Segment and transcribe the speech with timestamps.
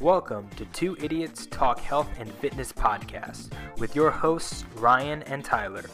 [0.00, 5.86] Welcome to Two Idiots Talk Health and Fitness podcast with your hosts, Ryan and Tyler.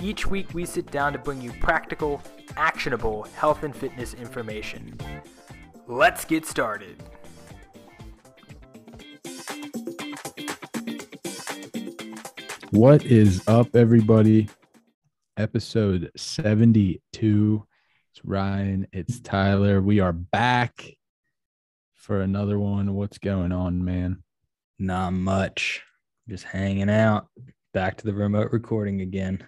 [0.00, 2.20] Each week, we sit down to bring you practical,
[2.56, 4.98] actionable health and fitness information.
[5.86, 7.00] Let's get started.
[12.72, 14.48] What is up, everybody?
[15.36, 17.66] Episode 72.
[18.10, 19.80] It's Ryan, it's Tyler.
[19.80, 20.95] We are back
[22.06, 22.94] for another one.
[22.94, 24.22] What's going on, man?
[24.78, 25.82] Not much.
[26.28, 27.26] Just hanging out.
[27.74, 29.46] Back to the remote recording again.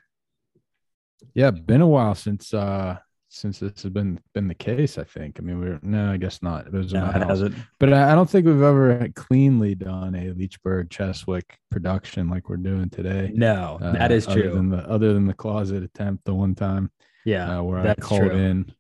[1.35, 2.99] Yeah, been a while since uh
[3.29, 5.37] since this has been been the case, I think.
[5.39, 6.67] I mean, we're no, I guess not.
[6.67, 7.55] It was No, it hasn't.
[7.79, 12.57] But I I don't think we've ever cleanly done a Leechburg Cheswick production like we're
[12.57, 13.31] doing today.
[13.35, 14.51] No, Uh, that is other true.
[14.53, 16.91] Than the, other than the closet attempt, the one time
[17.25, 18.31] yeah, uh, where I called true.
[18.37, 18.73] in,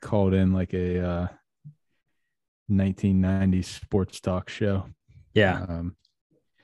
[0.00, 1.28] called in like a uh,
[2.70, 4.86] 1990s sports talk show.
[5.34, 5.96] yeah, Um,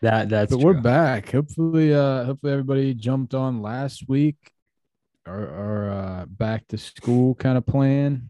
[0.02, 0.74] that that's but true.
[0.74, 1.30] we're back.
[1.33, 4.36] Hopefully, uh, hopefully everybody jumped on last week.
[5.27, 8.28] Our, our uh, back to school kind of plan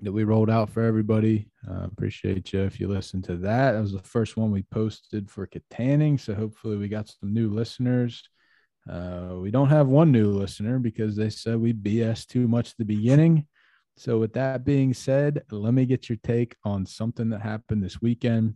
[0.00, 1.50] that we rolled out for everybody.
[1.68, 3.72] Uh, appreciate you if you listened to that.
[3.72, 6.20] That was the first one we posted for Kittanning.
[6.20, 8.22] So hopefully we got some new listeners.
[8.88, 12.76] Uh, we don't have one new listener because they said we BS too much at
[12.78, 13.46] the beginning.
[13.96, 18.00] So with that being said, let me get your take on something that happened this
[18.02, 18.54] weekend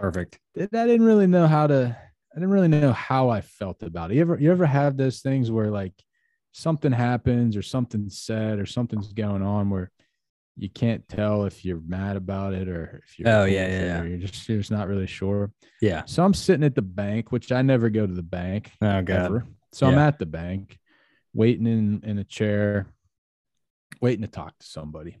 [0.00, 0.38] Perfect.
[0.58, 4.14] I didn't really know how to I didn't really know how I felt about it.
[4.14, 5.92] You ever you ever have those things where like
[6.52, 9.90] something happens or something's said or something's going on where
[10.56, 14.02] you can't tell if you're mad about it or if you're Oh, yeah, yeah, yeah.
[14.04, 15.52] you're just you're just not really sure.
[15.82, 16.04] Yeah.
[16.06, 19.10] So I'm sitting at the bank, which I never go to the bank Oh god.
[19.10, 19.46] ever.
[19.72, 20.78] So I'm at the bank,
[21.34, 22.86] waiting in in a chair,
[24.00, 25.18] waiting to talk to somebody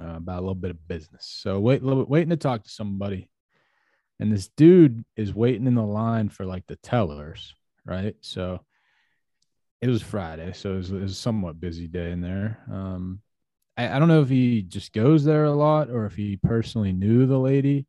[0.00, 1.26] uh, about a little bit of business.
[1.40, 3.28] So wait, little- waiting to talk to somebody,
[4.20, 8.14] and this dude is waiting in the line for like the tellers, right?
[8.20, 8.60] So
[9.80, 12.58] it was Friday, so it was, it was a somewhat busy day in there.
[12.70, 13.20] Um,
[13.76, 16.92] I, I don't know if he just goes there a lot or if he personally
[16.92, 17.86] knew the lady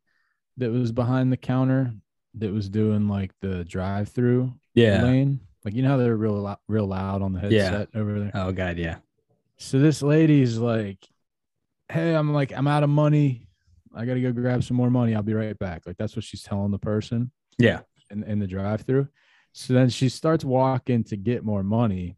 [0.58, 1.92] that was behind the counter
[2.34, 5.02] that was doing like the drive-through Yeah.
[5.02, 5.40] lane.
[5.64, 7.62] Like you know how they're real real loud on the Yeah.
[7.70, 8.30] headset over there.
[8.34, 8.76] Oh god.
[8.78, 8.96] Yeah.
[9.58, 10.98] So this lady's like,
[11.88, 13.48] "Hey, I'm like I'm out of money.
[13.94, 15.14] I got to go grab some more money.
[15.14, 17.80] I'll be right back." Like that's what she's telling the person Yeah.
[18.10, 19.08] in, in the drive-through.
[19.52, 22.16] So then she starts walking to get more money.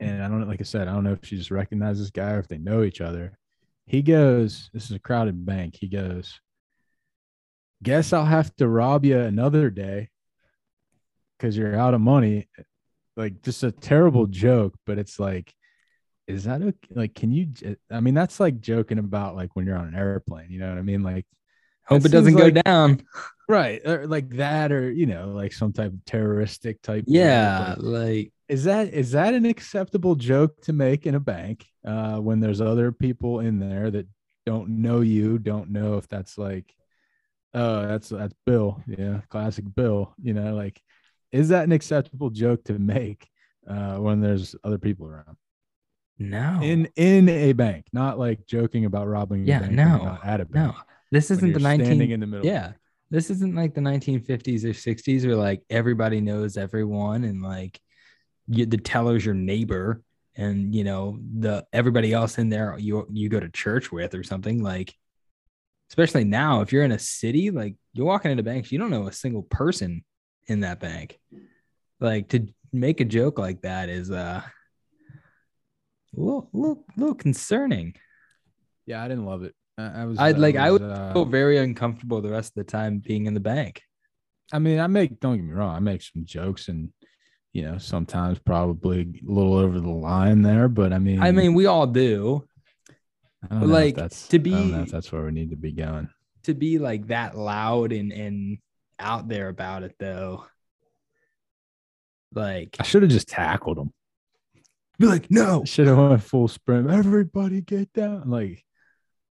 [0.00, 2.32] And I don't like I said, I don't know if she just recognizes this guy
[2.32, 3.38] or if they know each other.
[3.86, 5.76] He goes, This is a crowded bank.
[5.80, 6.38] He goes,
[7.82, 10.10] Guess I'll have to rob you another day
[11.38, 12.48] because you're out of money.
[13.16, 15.52] Like just a terrible joke, but it's like,
[16.28, 16.88] is that okay?
[16.94, 19.94] like can you j- I mean that's like joking about like when you're on an
[19.96, 21.02] airplane, you know what I mean?
[21.02, 21.26] Like
[21.86, 23.00] Hope it doesn't seems go down.
[23.48, 27.74] right or like that or you know like some type of terroristic type Yeah.
[27.78, 32.18] like, Like is that is that an acceptable joke to make in a bank uh
[32.18, 34.06] when there's other people in there that
[34.44, 36.74] don't know you don't know if that's like
[37.54, 40.80] oh that's that's bill yeah classic bill you know like
[41.32, 43.28] is that an acceptable joke to make
[43.66, 45.36] uh when there's other people around
[46.18, 46.60] no.
[46.62, 50.66] in in a bank not like joking about robbing a Yeah, no, at a no.
[50.66, 50.76] bank
[51.10, 52.72] This isn't the you're standing 19 in the middle Yeah.
[53.10, 57.80] This isn't like the 1950s or 60s where like everybody knows everyone and like
[58.48, 60.02] you, the teller's your neighbor
[60.36, 64.22] and you know the everybody else in there you you go to church with or
[64.22, 64.94] something like
[65.90, 69.06] especially now if you're in a city like you're walking into banks you don't know
[69.08, 70.04] a single person
[70.46, 71.18] in that bank
[72.00, 74.40] like to make a joke like that is uh
[76.16, 77.94] a little, little, little concerning.
[78.86, 79.54] Yeah i didn't love it.
[79.76, 82.66] I, I was i'd like i was, would uh, feel very uncomfortable the rest of
[82.66, 83.82] the time being in the bank.
[84.52, 86.90] I mean, I make don't get me wrong, I make some jokes and
[87.52, 91.54] you know, sometimes probably a little over the line there, but I mean i mean
[91.54, 92.44] we all do.
[93.42, 95.56] I don't but, know if like, that's to I be- that's where we need to
[95.56, 96.08] be going.
[96.44, 98.58] to be like that loud and and
[98.98, 100.44] out there about it though.
[102.34, 103.92] Like I should have just tackled him.
[104.98, 106.90] Be like no Should have went full sprint.
[106.90, 108.28] Everybody get down.
[108.30, 108.64] Like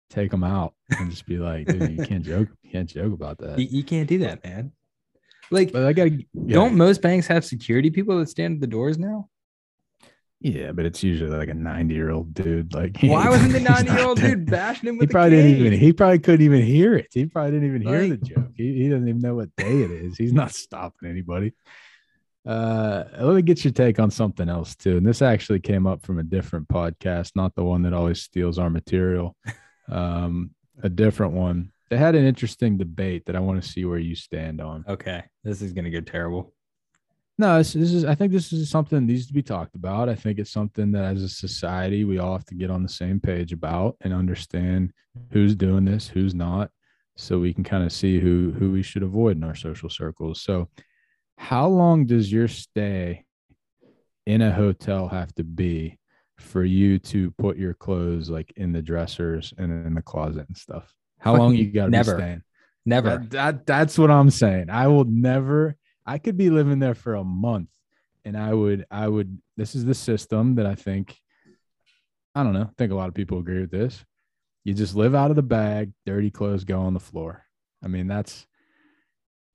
[0.10, 2.50] take them out and just be like, dude, you can't joke.
[2.62, 3.58] You can't joke about that.
[3.60, 4.72] you, you can't do that man
[5.52, 8.68] like But I gotta yeah, don't most banks have security people that stand at the
[8.68, 9.30] doors now
[10.44, 12.74] yeah, but it's usually like a 90 year old dude.
[12.74, 15.38] Like he- why wasn't the 90 year old dude bashing him He with a probably
[15.38, 15.80] didn't even.
[15.80, 17.08] He probably couldn't even hear it.
[17.14, 18.52] He probably didn't even hear the joke.
[18.54, 20.18] He, he doesn't even know what day it is.
[20.18, 21.54] He's not stopping anybody.
[22.46, 24.98] Uh, let me get your take on something else too.
[24.98, 28.60] And this actually came up from a different podcast, not the one that always steals
[28.60, 29.36] our material.
[29.92, 30.52] Um,
[30.82, 34.16] a different one they had an interesting debate that I want to see where you
[34.16, 34.84] stand on.
[34.88, 36.52] Okay, this is gonna get terrible.
[37.38, 38.04] No, this, this is.
[38.04, 40.10] I think this is something that needs to be talked about.
[40.10, 42.90] I think it's something that, as a society, we all have to get on the
[42.90, 44.92] same page about and understand
[45.32, 46.72] who's doing this, who's not,
[47.16, 50.42] so we can kind of see who who we should avoid in our social circles.
[50.42, 50.70] So,
[51.38, 53.26] how long does your stay
[54.26, 56.00] in a hotel have to be
[56.40, 60.58] for you to put your clothes like in the dressers and in the closet and
[60.58, 60.94] stuff?
[61.20, 62.18] How long you got to be never.
[62.18, 62.44] staying?
[62.86, 63.10] Never.
[63.10, 64.70] That, that that's what I'm saying.
[64.70, 65.78] I will never.
[66.06, 67.70] I could be living there for a month,
[68.26, 68.86] and I would.
[68.92, 69.42] I would.
[69.56, 71.18] This is the system that I think.
[72.36, 72.64] I don't know.
[72.64, 74.04] I think a lot of people agree with this.
[74.64, 75.94] You just live out of the bag.
[76.06, 77.44] Dirty clothes go on the floor.
[77.84, 78.48] I mean, that's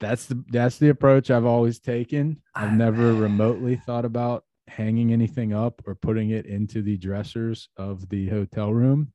[0.00, 2.40] that's the that's the approach I've always taken.
[2.54, 8.08] I've never remotely thought about hanging anything up or putting it into the dressers of
[8.08, 9.12] the hotel room.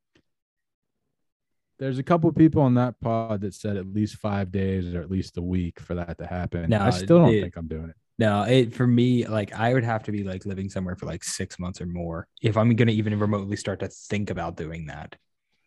[1.80, 5.02] There's a couple of people on that pod that said at least five days or
[5.02, 6.70] at least a week for that to happen.
[6.70, 7.96] No, I still don't it- think I'm doing it.
[8.20, 11.24] No, it for me, like I would have to be like living somewhere for like
[11.24, 15.16] six months or more if I'm gonna even remotely start to think about doing that.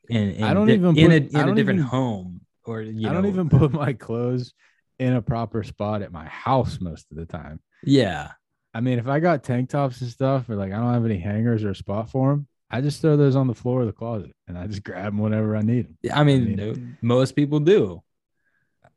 [0.08, 2.82] In, I in don't even in put- a I in a different even- home or
[2.82, 4.54] you I know don't even put my clothes
[4.98, 7.60] in a proper spot at my house most of the time.
[7.84, 8.32] yeah
[8.74, 11.16] I mean, if I got tank tops and stuff, or like I don't have any
[11.18, 13.92] hangers or a spot for them, I just throw those on the floor of the
[13.94, 15.96] closet and I just grab them whenever I need them.
[16.12, 18.02] I mean, mean- no- most people do.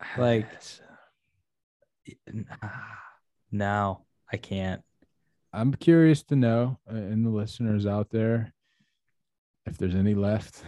[0.18, 0.50] Like-
[3.52, 4.82] No, I can't.
[5.54, 8.54] I'm curious to know, uh, and the listeners out there,
[9.66, 10.62] if there's any left.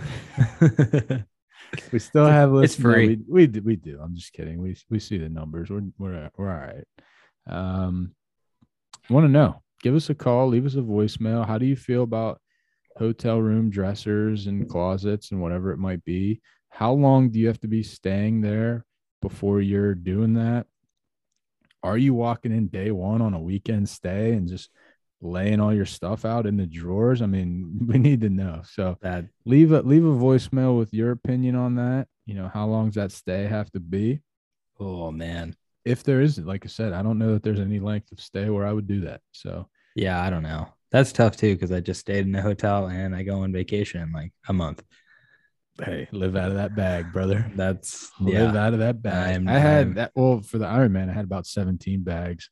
[1.92, 2.94] we still have It's listeners.
[2.94, 3.08] free.
[3.08, 3.62] We, we do.
[3.62, 4.00] We do.
[4.02, 4.62] I'm just kidding.
[4.62, 5.70] We we see the numbers.
[5.70, 6.86] We're we're we're all right.
[7.48, 8.14] Um,
[9.10, 9.62] want to know?
[9.82, 10.48] Give us a call.
[10.48, 11.46] Leave us a voicemail.
[11.46, 12.40] How do you feel about
[12.98, 16.42] hotel room dressers and closets and whatever it might be?
[16.70, 18.86] How long do you have to be staying there
[19.22, 20.68] before you're doing that?
[21.84, 24.70] Are you walking in day one on a weekend stay and just
[25.22, 27.22] laying all your stuff out in the drawers?
[27.22, 28.62] I mean, we need to know.
[28.66, 32.08] So That leave a leave a voicemail with your opinion on that.
[32.26, 34.22] You know, how long does that stay have to be?
[34.80, 38.12] oh man, If there isn't, like I said, I don't know that there's any length
[38.12, 39.22] of stay where I would do that.
[39.32, 40.70] So yeah, I don't know.
[40.92, 44.02] That's tough too because I just stayed in a hotel and I go on vacation
[44.02, 44.84] in like a month.
[45.84, 47.50] hey, live out of that bag, brother.
[47.56, 48.66] That's Live yeah.
[48.66, 49.32] out of that bag.
[49.32, 50.12] I'm- I had I'm- that.
[50.16, 52.50] Well, for the Iron Man, I had about 17 bags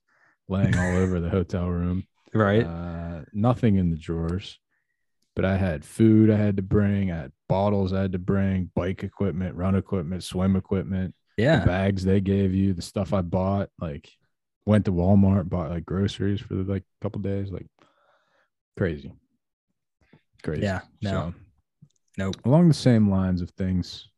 [0.47, 2.03] laying all over the hotel room.
[2.33, 2.65] Right.
[2.65, 4.59] Uh, nothing in the drawers,
[5.35, 7.11] but I had food I had to bring.
[7.11, 11.65] I had bottles I had to bring, bike equipment, run equipment, swim equipment, the yeah.
[11.65, 13.69] bags they gave you, the stuff I bought.
[13.79, 14.09] Like,
[14.65, 17.51] went to Walmart, bought like groceries for like a couple days.
[17.51, 17.67] Like,
[18.77, 19.11] crazy,
[20.43, 20.63] crazy.
[20.63, 21.09] Yeah, no.
[21.09, 21.33] So,
[22.17, 22.35] Nope.
[22.45, 24.09] along the same lines of things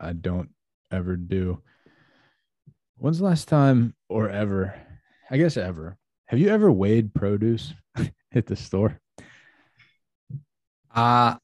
[0.00, 0.50] I don't
[0.90, 1.62] ever do.
[2.96, 4.74] When's the last time or ever?
[5.30, 5.98] I guess ever.
[6.34, 7.74] Have you ever weighed produce
[8.34, 8.98] at the store?
[10.92, 11.36] Uh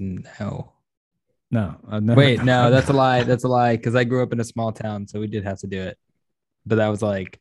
[0.00, 0.72] no.
[1.50, 2.18] No, never.
[2.18, 3.22] Wait, no, that's a lie.
[3.24, 3.76] That's a lie.
[3.76, 5.98] Because I grew up in a small town, so we did have to do it.
[6.64, 7.38] But that was like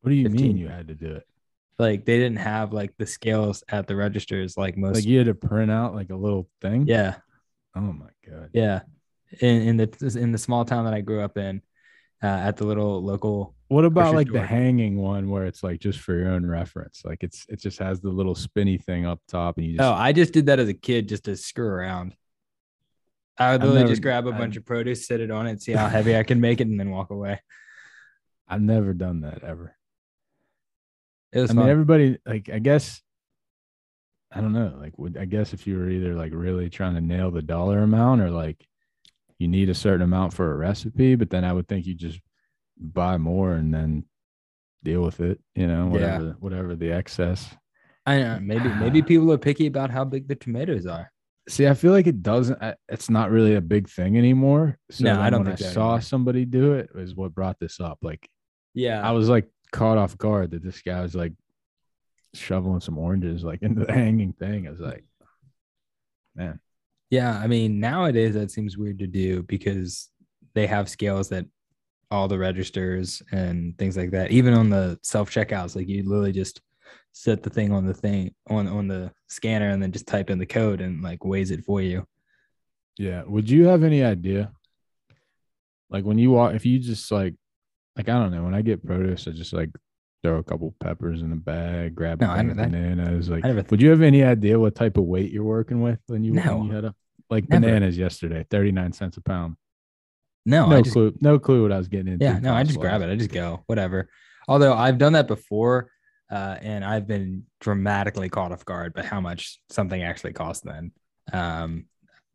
[0.00, 0.46] What do you 15.
[0.46, 1.26] mean you had to do it?
[1.78, 5.26] like they didn't have like the scales at the registers like most Like you had
[5.26, 6.86] to print out like a little thing?
[6.86, 7.16] yeah
[7.76, 8.48] Oh my god.
[8.54, 8.80] yeah
[9.40, 11.60] in, in the in the small town that i grew up in
[12.22, 15.98] uh, at the little local What about like the hanging one where it's like just
[15.98, 17.02] for your own reference?
[17.04, 19.92] Like it's it just has the little spinny thing up top and you just oh
[19.94, 22.14] i just did that as a kid just to screw around
[23.38, 25.60] i would literally never- just grab a I've- bunch of produce sit it on it
[25.62, 27.40] see how heavy i can make it and then walk away
[28.48, 29.74] I've never done that ever.
[31.32, 31.62] it was I fun.
[31.64, 33.00] mean, everybody like I guess
[34.34, 34.74] I don't know.
[34.78, 37.78] Like, would I guess if you were either like really trying to nail the dollar
[37.80, 38.66] amount or like
[39.42, 42.20] you need a certain amount for a recipe, but then I would think you just
[42.78, 44.04] buy more and then
[44.82, 45.40] deal with it.
[45.54, 45.90] You know, Yeah.
[45.92, 47.54] whatever whatever the excess.
[48.06, 51.10] i know maybe maybe people are picky about how big the tomatoes are
[51.48, 52.56] See, I feel like it doesn't.
[52.88, 54.78] It's not really a big thing anymore.
[54.92, 56.02] So No, I don't when think I saw either.
[56.02, 57.98] somebody do it was what brought this up.
[58.00, 58.28] Like
[58.74, 61.32] yeah I was like caught off guard that this guy was like
[62.32, 64.68] shoveling some oranges like into the hanging thing.
[64.68, 65.04] I was like,
[66.36, 66.60] man.
[67.12, 70.08] Yeah, I mean, nowadays that seems weird to do because
[70.54, 71.44] they have scales that
[72.10, 76.32] all the registers and things like that, even on the self checkouts, like you literally
[76.32, 76.62] just
[77.12, 80.38] set the thing on the thing on on the scanner and then just type in
[80.38, 82.06] the code and like weighs it for you.
[82.96, 83.24] Yeah.
[83.26, 84.50] Would you have any idea?
[85.90, 87.34] Like when you walk, if you just like,
[87.94, 89.68] like I don't know, when I get produce, I just like
[90.22, 93.28] throw a couple peppers in the bag, grab No, a I of that.
[93.28, 96.24] Like, I would you have any idea what type of weight you're working with when
[96.24, 96.56] you No.
[96.56, 96.94] when you had a
[97.32, 97.66] like Never.
[97.66, 99.56] bananas yesterday, 39 cents a pound.
[100.44, 101.14] No, no I just clue.
[101.20, 102.24] No clue what I was getting into.
[102.24, 103.10] yeah, no, I just grab it.
[103.10, 104.10] I just go whatever.
[104.46, 105.90] Although I've done that before,
[106.30, 110.64] uh, and I've been dramatically caught off guard by how much something actually cost.
[110.64, 110.92] Then,
[111.32, 111.86] um,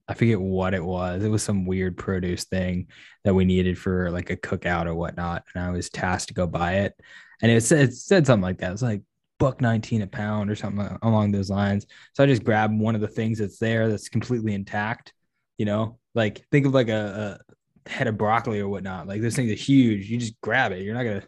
[0.07, 1.23] I forget what it was.
[1.23, 2.87] It was some weird produce thing
[3.23, 6.47] that we needed for like a cookout or whatnot, and I was tasked to go
[6.47, 6.99] buy it,
[7.41, 8.69] and it said it said something like that.
[8.69, 9.03] It was like
[9.39, 11.85] buck 19 a pound or something along those lines.
[12.13, 15.13] So I just grab one of the things that's there that's completely intact,
[15.57, 17.39] you know, like think of like a,
[17.85, 19.07] a head of broccoli or whatnot.
[19.07, 20.09] Like this things are huge.
[20.09, 20.81] You just grab it.
[20.81, 21.23] You're not gonna,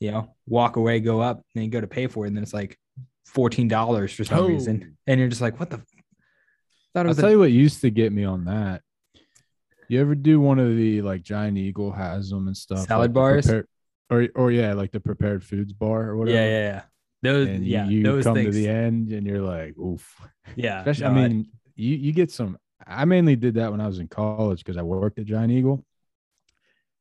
[0.00, 2.36] you know, walk away, go up, and then you go to pay for it, and
[2.36, 2.78] then it's like
[3.24, 4.48] fourteen dollars for some Oh.
[4.48, 5.76] reason, and you're just like, what the?
[5.78, 5.84] f-
[6.92, 8.82] Thought it I'll tell a, you what used to get me on that.
[9.88, 12.86] You ever do one of the like Giant Eagle has them and stuff?
[12.86, 13.46] Salad like bars?
[13.46, 13.66] prepared-
[14.10, 16.36] or or yeah, like the prepared foods bar or whatever.
[16.36, 16.82] yeah, yeah, yeah.
[17.22, 18.54] Those, And yeah, you those come things.
[18.54, 20.16] to the end and you're like, oof.
[20.56, 22.56] yeah, Especially, no, I mean, you you get some.
[22.86, 25.84] I mainly did that when I was in college because I worked at Giant Eagle.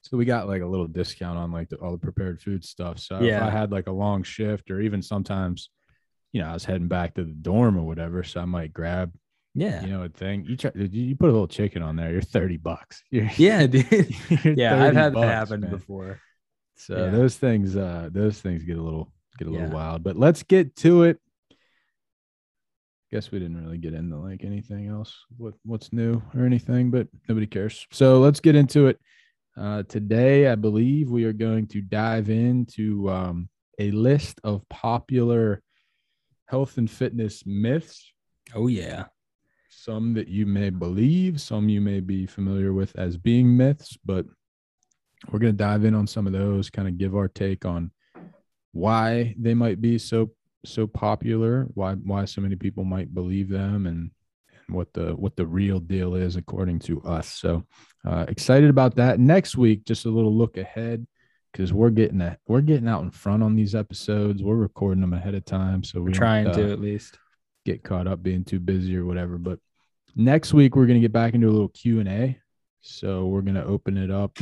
[0.01, 2.99] So we got like a little discount on like the, all the prepared food stuff.
[2.99, 5.69] So if I had like a long shift or even sometimes,
[6.31, 9.11] you know, I was heading back to the dorm or whatever, so I might grab,
[9.55, 10.45] yeah, you know, a thing.
[10.45, 13.03] You try, you put a little chicken on there, you're thirty bucks.
[13.11, 13.85] You're, yeah, dude.
[14.55, 15.69] yeah, I've 30 had that happen man.
[15.71, 16.19] before.
[16.75, 17.09] So Yeah.
[17.11, 19.73] those things, uh, those things get a little get a little Yeah.
[19.73, 20.03] wild.
[20.03, 21.19] But let's get to it.
[23.11, 25.25] Guess we didn't really get into like anything else.
[25.37, 27.87] What what's new or anything, but nobody cares.
[27.91, 28.99] So let's get into it.
[29.57, 35.63] Uh, today, I believe we are going to dive into um, a list of popular
[36.45, 38.13] health and fitness myths.
[38.53, 39.05] Oh yeah,
[39.69, 44.25] Some that you may believe, some you may be familiar with as being myths, but
[45.31, 47.91] we're going to dive in on some of those, kind of give our take on
[48.71, 50.31] why they might be so
[50.65, 54.11] so popular, why why so many people might believe them, and,
[54.67, 57.27] and what the what the real deal is according to us.
[57.27, 57.63] So
[58.05, 59.19] uh, excited about that.
[59.19, 61.05] Next week, just a little look ahead
[61.51, 64.43] because we're getting that we're getting out in front on these episodes.
[64.43, 67.17] We're recording them ahead of time, so we we're trying uh, to at least.
[67.65, 69.37] get caught up being too busy or whatever.
[69.37, 69.59] But
[70.15, 72.39] next week we're gonna get back into a little Q and A.
[72.81, 74.37] So we're gonna open it up,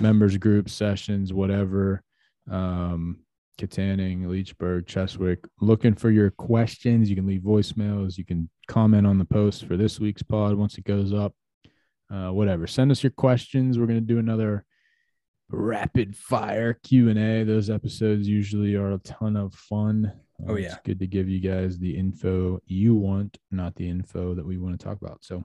[0.00, 2.02] members group sessions, whatever.
[2.50, 3.18] Um,
[3.58, 7.08] Kittanning, Leechburg, Cheswick, looking for your questions.
[7.08, 8.18] You can leave voicemails.
[8.18, 11.34] You can comment on the post for this week's pod once it goes up.
[12.12, 12.66] Uh, whatever.
[12.66, 13.78] Send us your questions.
[13.78, 14.64] We're gonna do another
[15.48, 17.44] rapid fire Q and A.
[17.44, 20.12] Those episodes usually are a ton of fun.
[20.46, 20.66] Oh, Uh, yeah.
[20.66, 24.58] it's good to give you guys the info you want, not the info that we
[24.58, 25.24] want to talk about.
[25.24, 25.44] So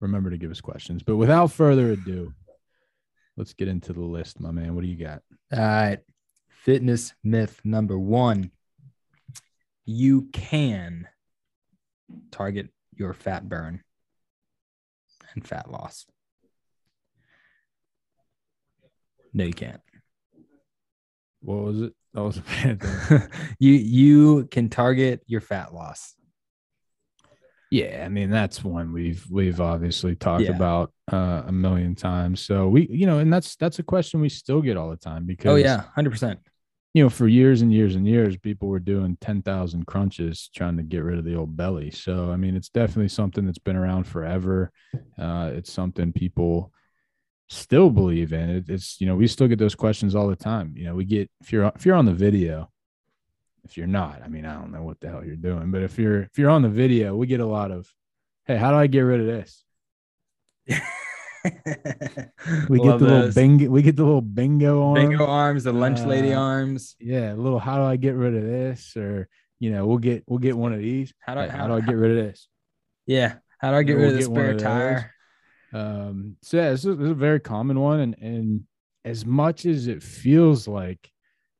[0.00, 1.02] remember to give us questions.
[1.02, 2.34] But without further ado,
[3.36, 4.74] let's get into the list, my man.
[4.74, 5.22] What do you got?
[5.52, 5.98] All right.
[6.64, 8.50] Fitness myth number one.
[9.86, 11.08] You can
[12.30, 13.82] target your fat burn
[15.34, 16.04] and fat loss.
[19.32, 19.80] No, you can't.
[21.40, 21.94] What was it?
[22.12, 23.22] That was a bad thing.
[23.58, 26.14] you you can target your fat loss.
[27.70, 30.56] Yeah, I mean that's one we've we've obviously talked Yeah.
[30.56, 32.40] about uh, a million times.
[32.40, 35.26] So we, you know, and that's that's a question we still get all the time
[35.26, 36.40] because Oh yeah, hundred percent.
[36.94, 40.82] you know, for years and years and years, people were doing 10,000 crunches trying to
[40.82, 41.90] get rid of the old belly.
[41.90, 44.72] So, I mean, it's definitely something that's been around forever.
[45.18, 46.72] Uh, it's something people
[47.48, 48.50] still believe in.
[48.50, 50.74] It, it's, you know, we still get those questions all the time.
[50.76, 52.70] You know, we get, if you're, if you're on the video,
[53.64, 55.98] if you're not, I mean, I don't know what the hell you're doing, but if
[55.98, 57.88] you're, if you're on the video, we get a lot of,
[58.46, 59.64] Hey, how do I get rid of this?
[62.68, 63.34] We get Love the little those.
[63.34, 64.94] bingo, we get the little bingo on.
[64.94, 66.96] bingo arms, the lunch lady Uh, arms.
[67.00, 68.94] yeah, a little how do I get rid of this?
[68.96, 69.26] Or
[69.58, 71.14] you know, we'll get we'll get one of these.
[71.20, 72.48] How do I Hey, how do I get rid of this?
[73.06, 73.36] Yeah.
[73.58, 75.14] How do I get We'll rid of the spare of tire?
[75.72, 78.60] Um, so yeah, this is, this is a very common one, and and
[79.06, 81.10] as much as it feels like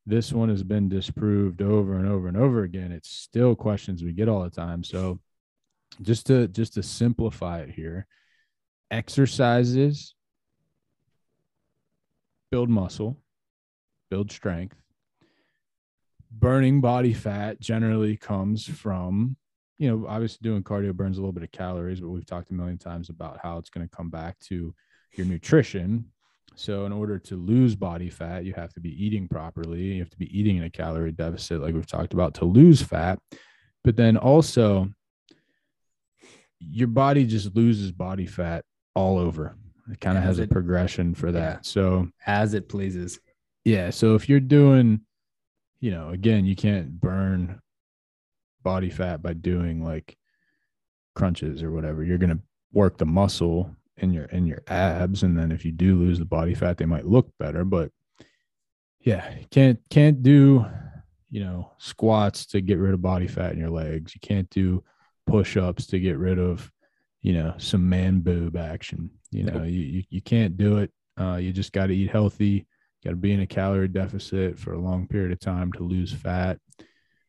[0.07, 4.12] this one has been disproved over and over and over again, it's still questions we
[4.12, 4.85] get all the time.
[4.85, 5.21] So
[6.02, 8.07] just to just to simplify it here,
[8.90, 10.14] exercises
[12.50, 13.16] build muscle,
[14.11, 14.76] build strength.
[16.32, 19.37] Burning body fat generally comes from,
[19.78, 22.54] you know, obviously doing cardio burns a little bit of calories, but we've talked a
[22.54, 24.75] million times about how it's going to come back to
[25.16, 26.04] your nutrition.
[26.56, 29.82] So, in order to lose body fat, you have to be eating properly.
[29.82, 32.82] You have to be eating in a calorie deficit, like we've talked about, to lose
[32.82, 33.18] fat.
[33.82, 34.88] But then also,
[36.59, 38.64] your body just loses body fat
[39.00, 39.57] all over.
[39.90, 41.38] It kind of As has a progression for that.
[41.40, 41.59] yeah.
[41.62, 43.19] So, As it pleases.
[43.64, 43.90] yeah.
[43.90, 45.00] So if you're doing,
[45.80, 47.61] you know, again, you can't burn
[48.62, 50.16] body fat by doing like
[51.16, 52.04] crunches or whatever.
[52.04, 52.42] You're going to
[52.73, 56.25] work the muscle in your in your abs and then if you do lose the
[56.25, 57.90] body fat they might look better but
[59.00, 60.64] yeah can't can't do
[61.30, 64.83] you know squats to get rid of body fat in your legs you can't do
[65.26, 66.71] push-ups to get rid of
[67.23, 69.11] you know some man boob action.
[69.31, 70.91] You know you, you, you can't do it.
[71.19, 72.67] Uh, you just got to eat healthy.
[73.05, 76.12] Got to be in a calorie deficit for a long period of time to lose
[76.12, 76.59] fat.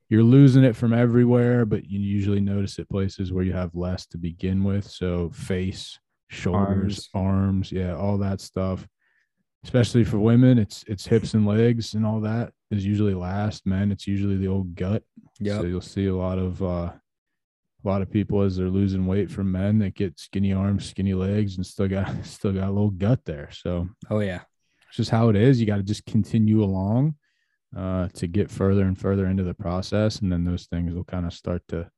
[0.10, 4.06] You're losing it from everywhere but you usually notice it places where you have less
[4.08, 4.86] to begin with.
[4.90, 8.88] So face shoulders arms, arms yeah all that stuff.
[9.64, 13.66] Especially for women it's it's hips and legs and all that is usually last.
[13.66, 15.04] Men it's usually the old gut.
[15.40, 16.92] Yeah so you'll see a lot of uh
[17.84, 21.14] a lot of people as they're losing weight from men that get skinny arms skinny
[21.14, 23.50] legs and still got still got a little gut there.
[23.52, 24.42] So oh yeah.
[24.88, 25.60] it's just how it is.
[25.60, 27.16] You got to just continue along
[27.76, 31.26] uh to get further and further into the process and then those things will kind
[31.26, 31.90] of start to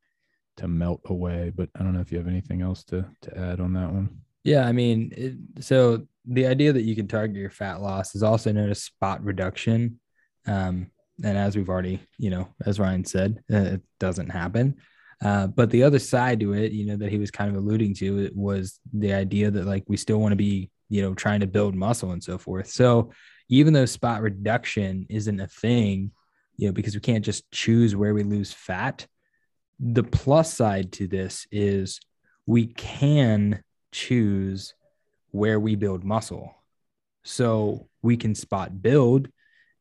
[0.57, 1.51] to melt away.
[1.53, 4.21] But i don't know if you have anything else to to add on that one.
[4.43, 8.23] Yeah i mean it, so the idea that you can target your fat loss is
[8.23, 9.99] also known as spot reduction.
[10.47, 10.91] Um,
[11.23, 14.77] and as we've already, you know, as Ryan said, uh, it doesn't happen.
[15.23, 17.93] Uh, but the other side to it, you know, that he was kind of alluding
[17.95, 21.47] to was the idea that like we still want to be, you know, trying to
[21.47, 22.67] build muscle and so forth.
[22.67, 23.11] So
[23.47, 26.11] even though spot reduction isn't a thing,
[26.57, 29.07] you know, because we can't just choose where we lose fat,
[29.79, 31.99] the plus side to this is
[32.45, 34.73] we can choose
[35.31, 36.53] where we build muscle.
[37.23, 39.29] So we can spot build.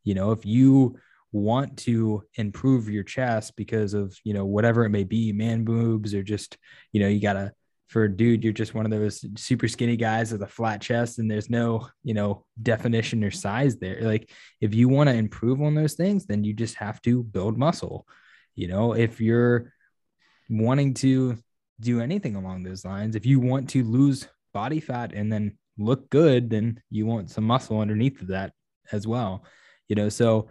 [0.04, 0.98] You know, if you
[1.32, 6.14] want to improve your chest because of, you know, whatever it may be, man boobs,
[6.14, 6.58] or just,
[6.92, 7.52] you know, you got to,
[7.88, 11.18] for a dude, you're just one of those super skinny guys with a flat chest
[11.18, 14.00] and there's no, you know, definition or size there.
[14.02, 17.58] Like, if you want to improve on those things, then you just have to build
[17.58, 18.06] muscle.
[18.54, 19.72] You know, if you're
[20.48, 21.38] wanting to
[21.80, 26.08] do anything along those lines, if you want to lose body fat and then look
[26.10, 28.52] good, then you want some muscle underneath of that
[28.90, 29.44] as well.
[29.88, 30.48] You know, so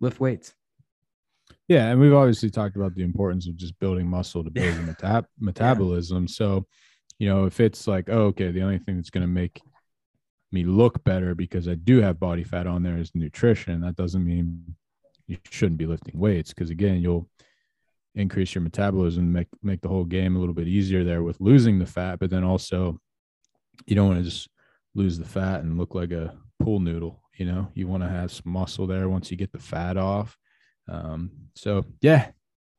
[0.00, 0.54] lift weights.
[1.68, 5.26] Yeah, and we've obviously talked about the importance of just building muscle to build meta-
[5.38, 6.26] metabolism.
[6.26, 6.66] So,
[7.18, 9.60] you know, if it's like, oh, okay, the only thing that's going to make
[10.52, 13.80] me look better because I do have body fat on there is nutrition.
[13.82, 14.74] That doesn't mean
[15.26, 17.28] you shouldn't be lifting weights because again, you'll
[18.16, 21.78] increase your metabolism, make make the whole game a little bit easier there with losing
[21.78, 22.98] the fat, but then also
[23.86, 24.48] you don't want to just
[24.94, 27.22] lose the fat and look like a pool noodle.
[27.40, 30.36] You know, you want to have some muscle there once you get the fat off.
[30.86, 32.32] Um, so yeah,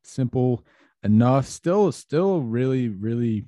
[0.04, 0.64] simple
[1.02, 1.46] enough.
[1.46, 3.44] Still, still really, really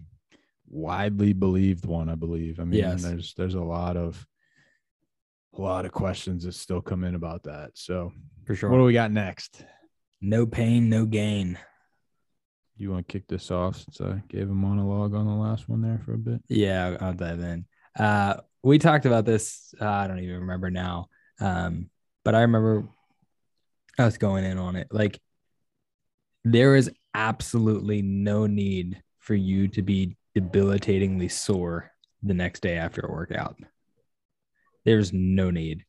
[0.69, 2.09] widely believed one.
[2.09, 2.59] I believe.
[2.59, 3.05] I mean, yes.
[3.05, 4.27] there's there's a lot of
[5.57, 7.71] a lot of questions that still come in about that.
[7.75, 8.13] So
[8.45, 9.65] for sure, what do we got next?
[10.21, 11.59] No pain, no gain
[12.77, 15.81] you want to kick this off since I gave a monologue on the last one
[15.81, 16.43] there for a bit?
[16.49, 17.67] Yeah, I'll dive in.
[17.97, 19.75] Uh, we talked about this.
[19.81, 21.09] Uh, I don't even remember now.
[21.41, 21.91] Um,
[22.25, 22.89] but I remember
[23.99, 24.89] I was going in on it.
[24.91, 25.21] Like,
[26.45, 33.03] there is absolutely no need for you to be debilitatingly sore the next day after
[33.03, 33.57] a workout.
[34.85, 35.85] There's no need,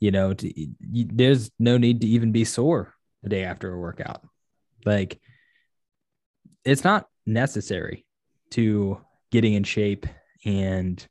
[0.00, 3.78] you know, to, you, there's no need to even be sore the day after a
[3.78, 4.22] workout.
[4.84, 5.20] Like,
[6.64, 8.04] it's not necessary
[8.50, 10.06] to getting in shape
[10.44, 11.04] and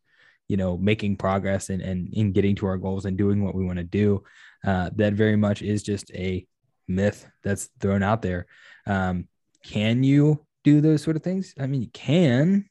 [0.48, 3.66] you know making progress and and in getting to our goals and doing what we
[3.66, 4.24] want to do
[4.66, 6.46] uh, that very much is just a
[6.88, 8.46] myth that's thrown out there
[8.88, 9.28] um,
[9.64, 12.66] can you do those sort of things i mean you can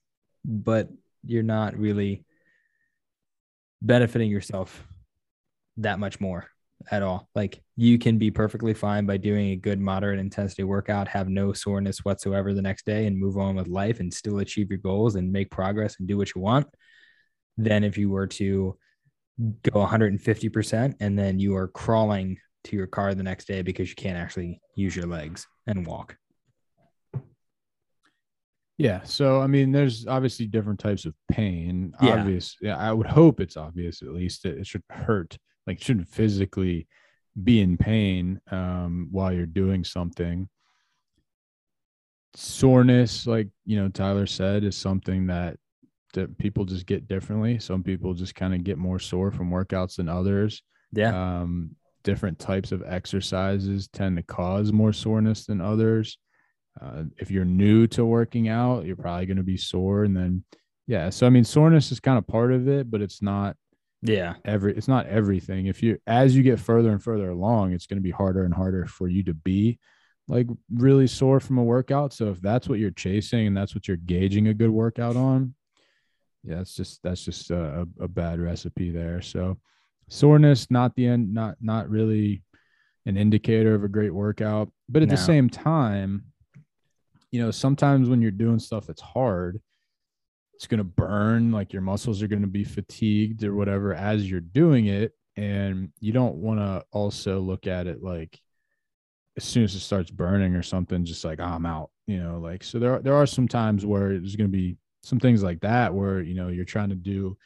[0.45, 0.89] but
[1.25, 2.25] you're not really
[3.81, 4.87] benefiting yourself
[5.77, 6.49] that much more
[6.91, 7.29] at all.
[7.35, 11.53] Like you can be perfectly fine by doing a good moderate intensity workout, have no
[11.53, 15.15] soreness whatsoever the next day and move on with life and still achieve your goals
[15.17, 16.67] and make progress and do what you want.
[17.57, 18.77] Then if you were to
[19.63, 23.95] go 150% and then you are crawling to your car the next day because you
[23.95, 26.17] can't actually use your legs and walk.
[28.77, 29.03] Yeah.
[29.05, 31.93] So, I mean, there's obviously different types of pain.
[32.03, 32.21] Yeah.
[32.21, 32.57] Obvious.
[32.61, 32.77] Yeah.
[32.77, 36.87] I would hope it's obvious, at least it should hurt like shouldn't physically
[37.43, 40.49] be in pain um, while you're doing something.
[42.35, 45.57] Soreness, like you know, Tyler said, is something that
[46.39, 47.59] people just get differently.
[47.59, 50.63] Some people just kind of get more sore from workouts than others.
[50.93, 51.41] Yeah.
[51.41, 56.19] Um, different types of exercises tend to cause more soreness than others.
[56.81, 60.05] Uh, if you're new to working out, you're probably going to be sore.
[60.05, 60.45] And then,
[60.87, 61.11] yeah.
[61.11, 63.57] So, I mean, soreness is kind of part of it, but it's not
[64.05, 64.35] yeah.
[64.45, 65.67] Every it's not everything.
[65.67, 68.53] If you as you get further and further along, it's going to be harder and
[68.53, 69.79] harder for you to be
[70.29, 72.13] like really sore from a workout.
[72.13, 75.55] So if that's what you're chasing and that's what you're gauging a good workout on,
[76.45, 79.21] yeah, that's just that's just a, a bad recipe there.
[79.23, 79.59] So
[80.09, 82.43] soreness, not the end, not not really
[83.07, 84.71] an indicator of a great workout.
[84.89, 85.15] But at No.
[85.17, 86.25] the same time,
[87.31, 89.61] you know, sometimes when you're doing stuff that's hard,
[90.55, 94.31] it's going to burn, like your muscles are going to be fatigued or whatever as
[94.31, 95.13] you're doing it.
[95.37, 98.39] And you don't want to also look at it like
[99.37, 102.39] as soon as it starts burning or something, just like, "Oh, I'm out, you know,
[102.39, 105.43] like, so there, are- there are some times where there's going to be some things
[105.43, 107.37] like that where, you know, you're trying to do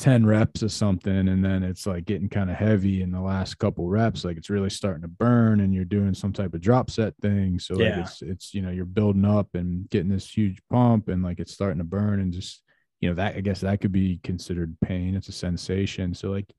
[0.00, 3.58] 10 reps of something and then it's like getting kind of heavy in the last
[3.58, 6.90] couple reps like it's really starting to burn and you're doing some type of drop
[6.90, 7.60] set thing.
[7.60, 8.00] So like Yeah.
[8.00, 11.52] it's it's you know you're building up and getting this huge pump and like it's
[11.52, 12.62] starting to burn and just
[13.00, 15.14] you know that i guess that could be considered pain.
[15.14, 16.12] It's a sensation.
[16.12, 16.52] So like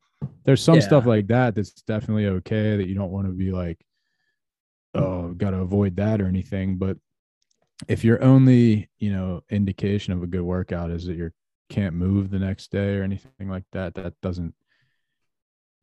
[0.46, 3.80] there's some stuff like that that's definitely okay that you don't want to be like
[4.96, 6.98] oh got to avoid that or anything but
[7.88, 11.34] if your only you know indication of a good workout is that you're
[11.70, 14.54] can't move the next day or anything like that that doesn't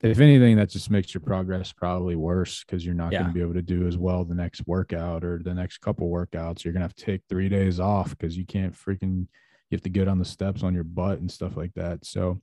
[0.03, 3.41] if anything that just makes your progress probably worse because you're not going to be
[3.41, 6.65] able to do as well the next workout or the next couple workouts.
[6.65, 9.29] You're going to have to take three days off because you can't freaking
[9.71, 12.05] you have to get on the steps on your butt and stuff like that.
[12.05, 12.41] So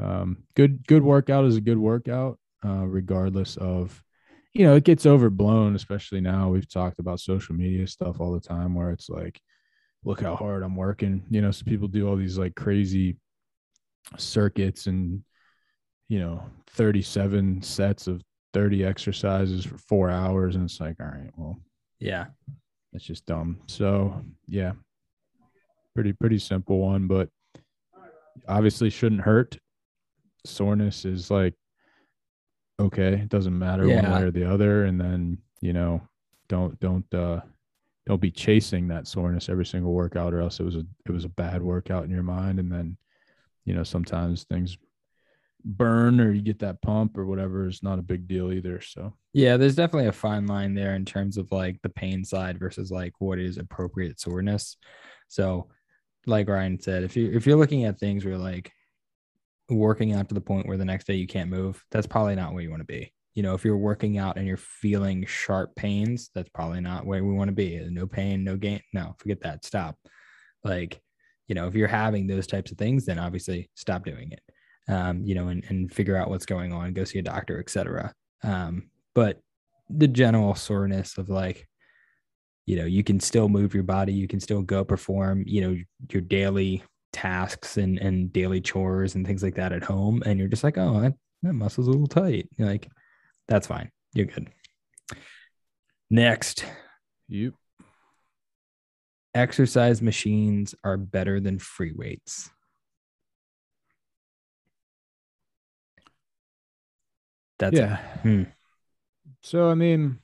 [0.00, 4.02] um, good good workout is a good workout uh, regardless of
[4.58, 6.48] you know it gets overblown especially now.
[6.48, 9.40] We've talked about social media stuff all the time where it's like
[10.04, 13.16] look how hard i'm working you know so people do all these like crazy
[14.18, 15.22] circuits and
[16.08, 21.30] you know 37 sets of 30 exercises for four hours and it's like all right
[21.36, 21.58] well
[21.98, 22.26] Yeah.
[22.92, 23.58] that's just dumb.
[23.66, 24.72] So yeah.
[25.94, 27.28] Pretty pretty simple one but
[28.46, 29.58] obviously shouldn't hurt.
[30.44, 31.54] Soreness is like
[32.78, 36.00] okay it doesn't matter one way or the other and then you know
[36.48, 37.40] don't don't uh
[38.06, 41.24] don't be chasing that soreness every single workout or else it was a it was
[41.24, 42.96] a bad workout in your mind and then
[43.64, 44.76] you know sometimes things
[45.64, 49.12] burn or you get that pump or whatever is not a big deal either so
[49.32, 52.92] Yeah, there's definitely a fine line there in terms of like the pain side versus
[52.92, 54.76] like what is appropriate soreness.
[55.28, 55.68] So,
[56.24, 58.72] like Ryan said, if you if you're looking at things where like
[59.68, 62.52] working out to the point where the next day you can't move, that's probably not
[62.52, 63.12] where you want to be.
[63.34, 67.22] You know, if you're working out and you're feeling sharp pains, that's probably not where
[67.22, 67.78] we want to be.
[67.90, 68.80] No pain, no gain.
[68.94, 69.64] No, forget that.
[69.64, 69.96] Stop.
[70.64, 71.00] Like,
[71.46, 74.40] you know, if you're having those types of things, then obviously stop doing it.
[74.88, 78.14] Um, you know, and, and figure out what's going on, go see a doctor, etc.
[78.42, 79.40] Um, but
[79.90, 81.68] the general soreness of like
[82.66, 85.76] you know you can still move your body you can still go perform you know
[86.10, 90.48] your daily tasks and and daily chores and things like that at home and you're
[90.48, 92.48] just like oh that, that muscle's a little tight.
[92.56, 92.88] You're like
[93.48, 93.90] that's fine.
[94.12, 94.48] You're good.
[96.10, 96.64] Next.
[97.28, 97.54] You
[99.34, 102.50] exercise machines are better than free weights.
[107.58, 107.96] That's yeah.
[108.22, 108.42] Hmm.
[109.42, 110.18] so i mean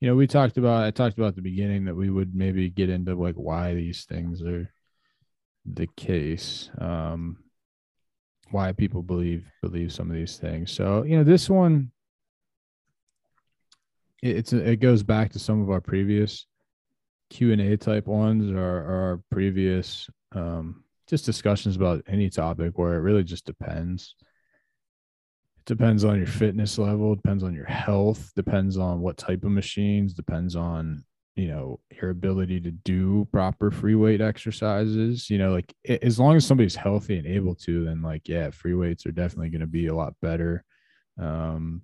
[0.00, 2.88] you know we talked about i talked about the beginning that we would maybe get
[2.88, 4.70] into like why these things are
[5.66, 7.36] the case um
[8.50, 10.70] why people believe believe some of these things.
[10.70, 11.90] So you know this one
[14.22, 16.46] it, it's it goes back to some of our previous
[17.30, 23.00] q&a type ones or, or our previous um just discussions about any topic where it
[23.00, 24.16] really just depends
[25.60, 29.50] it depends on your fitness level depends on your health depends on what type of
[29.50, 31.04] machines depends on
[31.36, 36.36] you know your ability to do proper free weight exercises you know like as long
[36.36, 39.66] as somebody's healthy and able to then like yeah free weights are definitely going to
[39.66, 40.64] be a lot better.
[41.18, 41.82] Um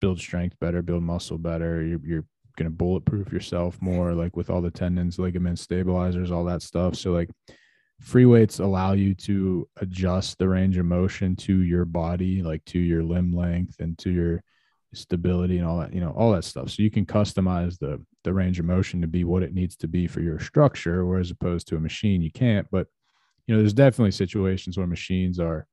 [0.00, 1.82] build strength better build muscle better.
[1.82, 2.24] You're, you're
[2.58, 6.96] going to bulletproof yourself more like with all the tendons ligaments stabilizers all that stuff.
[6.96, 7.30] So like
[8.02, 12.78] free weights allow you to adjust the range of motion to your body like to
[12.78, 14.42] your limb length and to your
[14.92, 18.32] stability and all that you know all that stuff so you can customize the the
[18.32, 21.66] range of motion to be what it needs to be for your structure whereas opposed
[21.68, 22.88] to a machine you can't but
[23.46, 25.66] you know there's definitely situations where machines are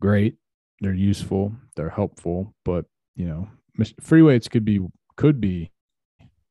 [0.00, 0.34] great
[0.80, 3.48] they're useful they're helpful but you know
[4.00, 4.80] free weights could be
[5.16, 5.70] could be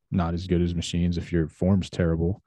[0.10, 2.42] not as good as machines if your form's terrible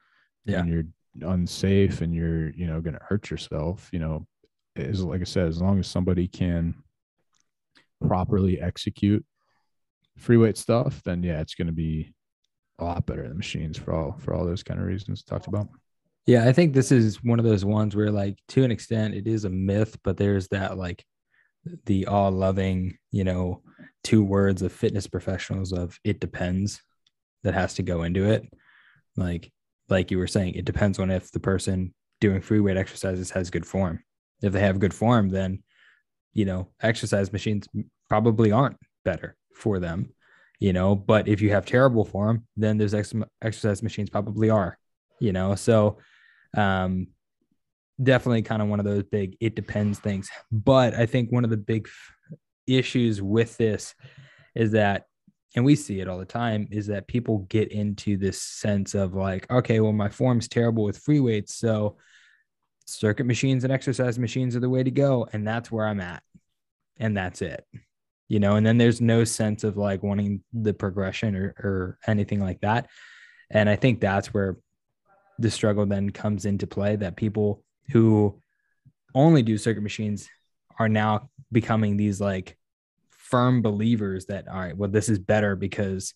[0.46, 0.60] Yeah.
[0.60, 0.84] and you're
[1.22, 4.26] unsafe and you're you know going to hurt yourself you know
[4.76, 6.74] is like i said as long as somebody can
[8.06, 9.24] properly execute
[10.16, 12.12] free weight stuff then yeah it's going to be
[12.78, 15.68] a lot better than machines for all for all those kind of reasons talked about
[16.26, 19.26] Yeah, I think this is one of those ones where, like, to an extent, it
[19.26, 21.02] is a myth, but there's that, like,
[21.86, 23.62] the all loving, you know,
[24.04, 26.82] two words of fitness professionals of it depends
[27.44, 28.42] that has to go into it.
[29.16, 29.50] Like
[29.88, 33.50] like you were saying, it depends on if the person doing free weight exercises has
[33.50, 34.02] good form.
[34.42, 35.62] If they have good form, then
[36.32, 37.66] you know, exercise machines
[38.08, 40.12] probably aren't better for them,
[40.60, 44.78] you know, but if you have terrible form, then those ex- exercise machines probably are,
[45.20, 45.54] you know.
[45.54, 45.98] So
[46.56, 47.08] um
[48.00, 50.30] definitely kind of one of those big it depends things.
[50.52, 53.94] But I think one of the big f- issues with this
[54.54, 55.04] is that
[55.56, 59.14] and we see it all the time is that people get into this sense of
[59.14, 61.96] like okay well my form's terrible with free weights so
[62.86, 66.22] circuit machines and exercise machines are the way to go and that's where i'm at
[66.98, 67.64] and that's it.
[68.28, 72.40] You know and then there's no sense of like wanting the progression or, or anything
[72.40, 72.88] like that
[73.50, 74.58] and i think that's where
[75.38, 78.38] the struggle then comes into play that people who
[79.14, 80.28] only do circuit machines
[80.78, 82.57] are now becoming these like
[83.30, 86.14] firm believers that all right well this is better because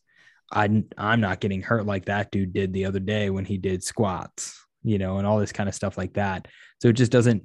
[0.53, 3.83] I, i'm not getting hurt like that dude did the other day when he did
[3.83, 6.49] squats you know and all this kind of stuff like that.
[6.81, 7.45] So it just doesn't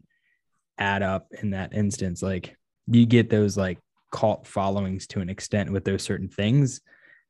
[0.77, 2.21] add up in that instance.
[2.21, 2.55] Like
[2.87, 3.79] you get those like
[4.11, 6.81] cult followings to an extent with those certain things.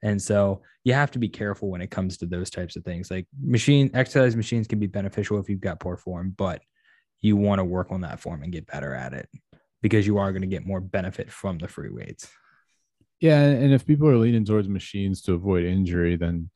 [0.04, 3.10] And so you have to be careful when it comes to those types of things.
[3.10, 6.62] Like machine exercise machines can be beneficial if you've got poor form but
[7.20, 9.28] you want to work on that form and get better at it
[9.82, 12.30] because you are going to get more benefit from the free weights.
[13.20, 16.50] Yeah, and if people are leaning towards machines to avoid injury, then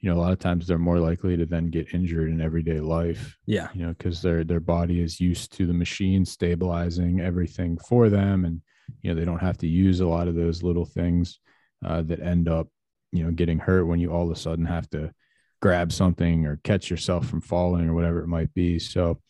[0.00, 2.80] you know a lot of times they're more likely to then get injured in everyday
[2.80, 3.36] life.
[3.46, 8.08] Yeah, you know, because their their body is used to the machine stabilizing everything for
[8.08, 8.62] them, and
[9.02, 11.38] you know they don't have to use a lot of those little things
[11.84, 12.68] uh, that end up
[13.12, 15.12] you know getting hurt when you all of a sudden have to
[15.60, 18.78] grab something or catch yourself from falling or whatever it might be.
[18.78, 19.20] So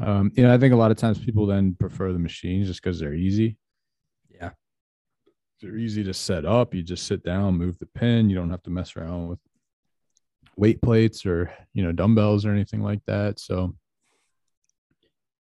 [0.00, 2.82] um, you know, I think a lot of times people then prefer the machines just
[2.82, 3.56] because they're easy.
[4.28, 4.50] Yeah.
[5.60, 6.74] They're easy to set up.
[6.74, 8.28] You just sit down, move the pin.
[8.28, 9.38] You don't have to mess around with
[10.56, 13.38] weight plates or, you know, dumbbells or anything like that.
[13.38, 13.74] So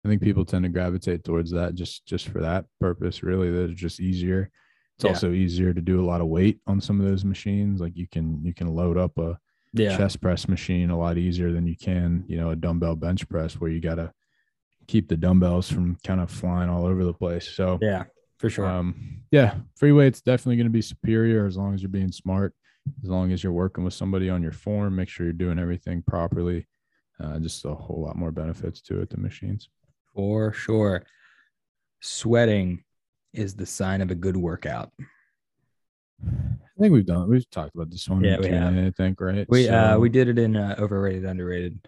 [0.05, 3.50] I think people tend to gravitate towards that just just for that purpose, really.
[3.50, 4.50] That it's just easier.
[4.96, 5.11] It's yeah.
[5.11, 7.81] also easier to do a lot of weight on some of those machines.
[7.81, 9.38] Like you can you can load up a
[9.74, 9.96] yeah.
[9.96, 13.61] chest press machine a lot easier than you can, you know, a dumbbell bench press
[13.61, 14.12] where you gotta
[14.90, 17.48] keep the dumbbells from kind of flying all over the place.
[17.48, 18.05] So yeah,
[18.38, 18.66] for sure.
[18.66, 22.55] Um, yeah, free weight's definitely going to be superior as long as you're being smart,
[23.05, 26.03] as long as you're working with somebody on your form, make sure you're doing everything
[26.03, 26.66] properly.
[27.22, 29.68] Uh, just a whole lot more benefits to it than machines.
[30.14, 31.05] For sure.
[32.00, 32.83] Sweating
[33.33, 34.90] is the sign of a good workout.
[36.26, 37.29] I think we've done.
[37.29, 38.24] We've talked about this one.
[38.24, 38.76] Yeah, we have.
[38.76, 39.46] I think right.
[39.48, 41.79] We so, uh we did it in uh, overrated, underrated.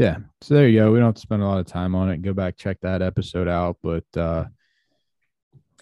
[0.00, 0.16] Yeah.
[0.40, 0.90] So there you go.
[0.90, 2.22] We don't have to spend a lot of time on it.
[2.22, 3.76] Go back, check that episode out.
[3.82, 4.46] But uh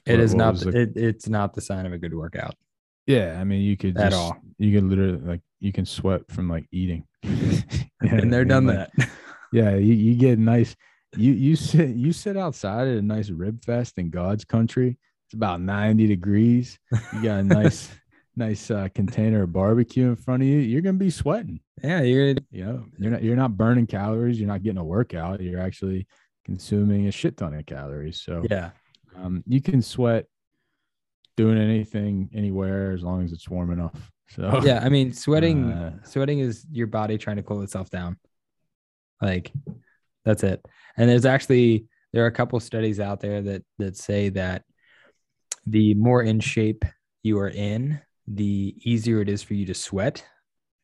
[0.04, 2.56] it what, is what not the, it, it's not the sign of a good workout.
[3.06, 3.38] Yeah.
[3.40, 4.36] I mean you could at all.
[4.58, 7.06] You could literally like you can sweat from like eating.
[7.22, 7.60] yeah,
[8.02, 9.08] and they're done like, that.
[9.50, 10.76] Yeah, you, you get nice
[11.16, 14.98] you you sit you sit outside at a nice rib fest in God's country.
[15.26, 16.78] It's about 90 degrees.
[17.14, 17.88] You got a nice
[18.38, 21.60] nice uh, container of barbecue in front of you, you're gonna be sweating.
[21.82, 24.40] Yeah, you're you know you're not you're not burning calories.
[24.40, 25.40] You're not getting a workout.
[25.40, 26.06] You're actually
[26.44, 28.20] consuming a shit ton of calories.
[28.22, 28.70] So yeah,
[29.16, 30.26] um, you can sweat
[31.36, 34.10] doing anything anywhere as long as it's warm enough.
[34.30, 38.16] So yeah, I mean sweating uh, sweating is your body trying to cool itself down.
[39.20, 39.52] Like
[40.24, 40.64] that's it.
[40.96, 44.64] And there's actually there are a couple studies out there that that say that
[45.66, 46.84] the more in shape
[47.22, 50.24] you are in, the easier it is for you to sweat.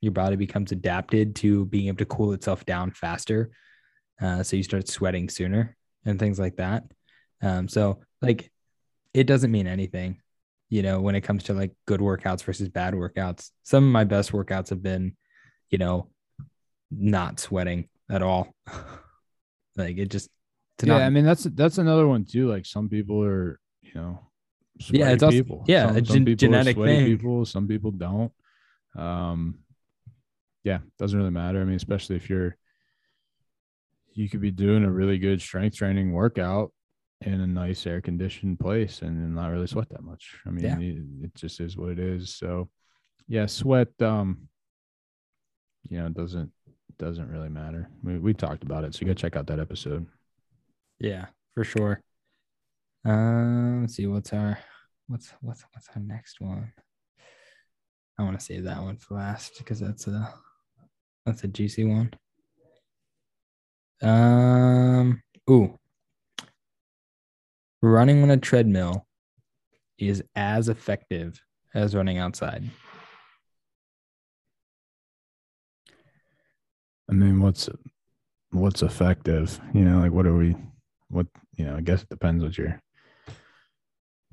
[0.01, 3.51] Your body becomes adapted to being able to cool itself down faster.
[4.21, 6.85] Uh, so you start sweating sooner and things like that.
[7.43, 8.51] Um, so, like,
[9.13, 10.21] it doesn't mean anything,
[10.71, 13.51] you know, when it comes to like good workouts versus bad workouts.
[13.63, 15.17] Some of my best workouts have been,
[15.71, 16.11] you know,
[16.91, 18.55] not sweating at all.
[19.77, 20.31] like, it just,
[20.83, 22.49] yeah, not- I mean, that's that's another one too.
[22.49, 24.21] Like, some people are, you know,
[24.89, 25.65] yeah, it's also people.
[25.67, 27.07] yeah, some, a some gen- genetic thing.
[27.07, 28.33] People, some people don't.
[28.97, 29.59] Um,
[30.63, 31.61] yeah, doesn't really matter.
[31.61, 32.57] I mean, especially if you're,
[34.13, 36.73] you could be doing a really good strength training workout
[37.21, 40.37] in a nice air conditioned place and not really sweat that much.
[40.47, 40.79] I mean, yeah.
[40.79, 42.35] it, it, just is what it is.
[42.35, 42.69] So,
[43.29, 43.89] yeah, sweat.
[44.01, 44.49] Um,
[45.89, 46.51] you know, doesn't
[46.99, 47.89] doesn't really matter.
[48.03, 50.07] We we talked about it, so you go check out that episode.
[50.99, 52.03] Yeah, for sure.
[53.05, 54.59] Um, let's see what's our
[55.09, 56.73] what's what's what's our next one.
[58.19, 60.33] I want to save that one for last because that's a
[61.27, 62.13] that's a juicy one.
[64.03, 65.79] Um, ooh,
[67.83, 69.07] running on a treadmill
[69.99, 71.41] is as effective
[71.75, 72.65] as running outside?
[77.11, 77.69] I mean, what's
[78.51, 79.61] what's effective?
[79.75, 80.57] You know, like what are we?
[81.09, 81.77] What you know?
[81.77, 82.81] I guess it depends what you're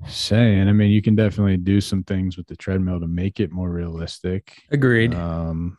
[0.06, 0.68] saying.
[0.68, 3.70] I mean, you can definitely do some things with the treadmill to make it more
[3.70, 4.62] realistic.
[4.70, 5.14] Agreed.
[5.14, 5.78] Um,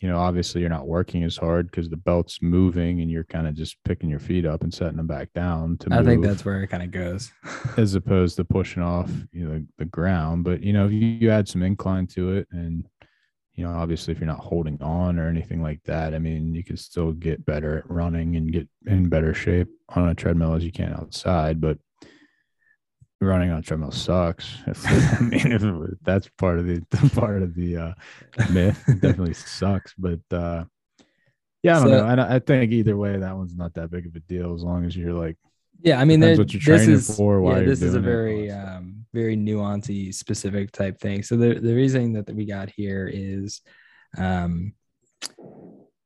[0.00, 3.46] you know, obviously you're not working as hard because the belt's moving and you're kind
[3.46, 6.24] of just picking your feet up and setting them back down to I move, think
[6.24, 7.32] that's where it kind of goes.
[7.78, 10.44] as opposed to pushing off you know the ground.
[10.44, 12.86] But you know, if you, you add some incline to it and
[13.54, 16.64] you know, obviously if you're not holding on or anything like that, I mean, you
[16.64, 20.64] can still get better at running and get in better shape on a treadmill as
[20.64, 21.60] you can outside.
[21.60, 21.78] But
[23.24, 24.56] running on treadmill sucks.
[24.66, 26.80] I mean, if it- that's part of the
[27.14, 27.92] part of the uh,
[28.50, 28.82] myth.
[28.86, 29.94] Definitely sucks.
[29.98, 30.64] But uh,
[31.62, 32.22] yeah, I don't So- know.
[32.22, 34.84] I, I think either way, that one's not that big of a deal as long
[34.84, 35.36] as you're like,
[35.82, 38.00] Yeah, I mean, there, what you're this training is for, why yeah, this is a
[38.00, 41.22] doing it, all very um, very nuancy specific type thing.
[41.22, 43.60] So the the reason that we got here is
[44.18, 44.74] um,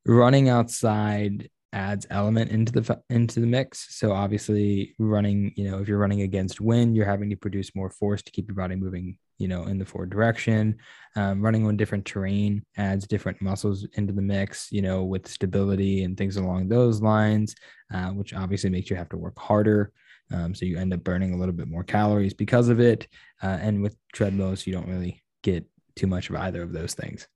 [0.06, 3.96] running outside adds element into the into the mix.
[3.96, 7.90] So obviously, running you know if you're running against wind, you're having to produce more
[7.90, 10.76] force to keep your body moving you know in the forward direction.
[11.16, 14.68] Um, running on different terrain adds different muscles into the mix.
[14.70, 17.54] You know with stability and things along those lines
[17.92, 19.92] uh, which obviously makes you have to work harder.
[20.32, 23.08] Um, so you end up burning a little bit more calories because of it.
[23.42, 25.64] Uh, and with treadmills, you don't really get
[25.96, 27.26] too much of either of those things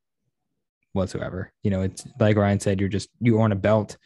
[0.92, 1.53] whatsoever.
[1.62, 3.97] You know, it's like Ryan said, you're just you on a belt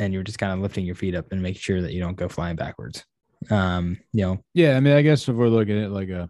[0.00, 2.16] and you're just kind of lifting your feet up and making sure that you don't
[2.16, 3.04] go flying backwards.
[3.50, 4.76] Um, you know, yeah.
[4.76, 6.28] I mean, I guess if we're looking at like a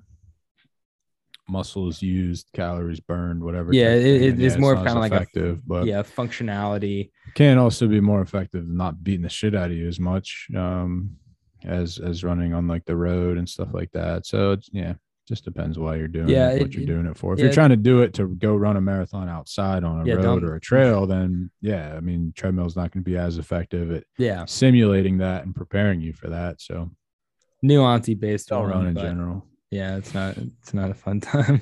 [1.48, 3.72] muscles used, calories burned, whatever.
[3.72, 7.10] Yeah, it- it- then it's more of kinda like a- effective, but yeah, functionality.
[7.34, 10.48] can also be more effective than not beating the shit out of you as much
[10.56, 11.16] um
[11.64, 14.94] as as running on like the road and stuff like that so it's yeah
[15.30, 17.32] just depends why you're doing Yeah, it, what you're it- doing it for.
[17.32, 17.44] If yeah.
[17.46, 20.42] you're trying to do it to go run a marathon outside on a Yeah, road
[20.42, 24.02] or a trail then yeah i mean treadmill's not going to be as effective at
[24.18, 26.90] Yeah, simulating that and preparing you for that so.
[27.64, 29.46] Nuancy based on run in general.
[29.70, 31.60] yeah it's not it's not a fun time.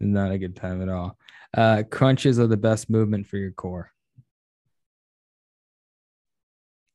[0.00, 1.18] Not a good time at all.
[1.54, 3.90] Uh crunches are the best movement for your core.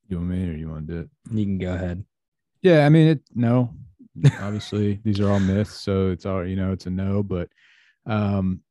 [0.07, 1.09] You want me or you want to do it?
[1.31, 2.05] You can go ahead.
[2.61, 3.73] Yeah, I mean it no.
[4.39, 7.49] Obviously, these are all myths, so it's all you know, it's a no, but
[8.05, 8.61] um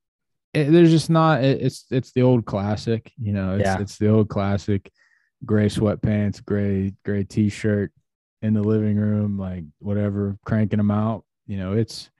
[0.55, 3.81] it, there's just not it, it's it's the old classic, you know, it's Yeah.
[3.81, 4.91] it's the old classic
[5.45, 7.93] gray sweatpants, gray gray t-shirt
[8.43, 12.11] in the living room like whatever cranking them out, you know, it's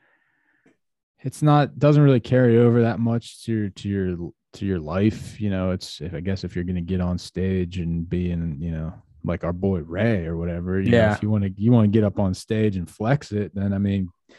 [1.21, 5.41] it's not doesn't really carry over that much to your to your to your life,
[5.41, 8.31] you know, it's if I guess if you're going to get on stage and be
[8.31, 8.93] in, you know,
[9.25, 10.81] like our boy Ray or whatever.
[10.81, 11.15] You know, Yeah.
[11.15, 13.73] if you want to you want to get up on stage and flex it, then
[13.73, 14.35] I mean, I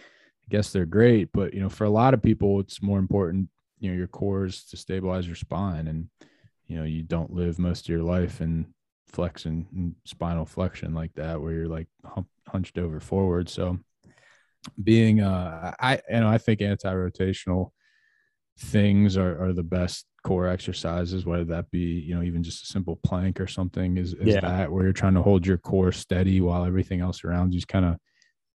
[0.50, 1.30] guess they're great.
[1.34, 4.66] But you know, for a lot of people, it's more important, you know, your cores
[4.66, 5.88] to stabilize your spine.
[5.88, 6.10] And,
[6.68, 8.74] you know, you don't live most of your life in
[9.08, 13.48] flexion and spinal flexion like that, where you're like hump, hunched over forward.
[13.50, 13.80] So
[14.82, 17.72] being uh I you know, I think anti-rotational
[18.58, 22.66] things are, are the best core exercises, whether that be, you know, even just a
[22.68, 24.40] simple plank or something is, is Yeah.
[24.42, 27.86] that where you're trying to hold your core steady while everything else around you's kind
[27.86, 27.98] of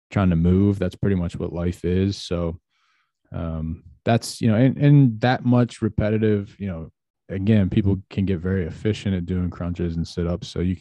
[0.10, 0.80] trying to move.
[0.80, 2.18] That's pretty much what life is.
[2.18, 2.60] So
[3.34, 6.90] um that's you know, and, and that much repetitive, you know,
[7.28, 10.48] again, people can get very efficient at doing crunches and sit-ups.
[10.48, 10.78] So you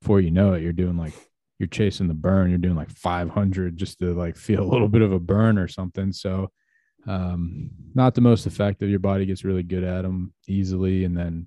[0.00, 1.14] before you know it, you're doing like
[1.58, 5.02] you're chasing the burn, you're doing like 500 just to like feel a little bit
[5.02, 6.12] of a burn or something.
[6.12, 6.52] So
[7.08, 11.46] um not the most effective your body gets really good at them easily and then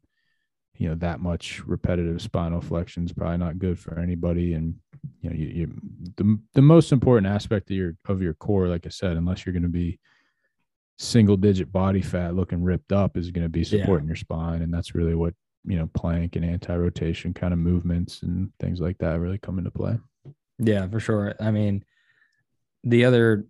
[0.77, 4.75] you know that much repetitive spinal flexion is probably not good for anybody and
[5.21, 5.73] you know you, you
[6.17, 9.53] the, the most important aspect of your of your core like i said unless you're
[9.53, 9.99] going to be
[10.97, 13.81] single digit body fat looking ripped up is going to be Yeah.
[13.81, 15.33] supporting your spine and that's really what
[15.65, 19.71] you know plank and anti-rotation kind of movements and things like that really come into
[19.71, 19.97] play
[20.57, 21.35] Yeah, for sure.
[21.39, 21.83] I mean,
[22.83, 23.45] the other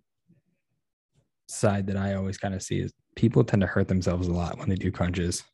[1.52, 4.58] side that I always kind of see is people tend to hurt themselves a lot
[4.58, 5.44] when they do crunches.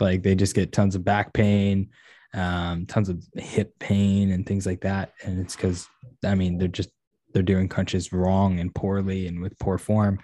[0.00, 1.90] Like they just get tons of back pain,
[2.32, 5.12] um, tons of hip pain, and things like that.
[5.22, 5.88] And it's because,
[6.24, 6.90] I mean, they're just
[7.32, 10.18] they're doing crunches wrong and poorly and with poor form.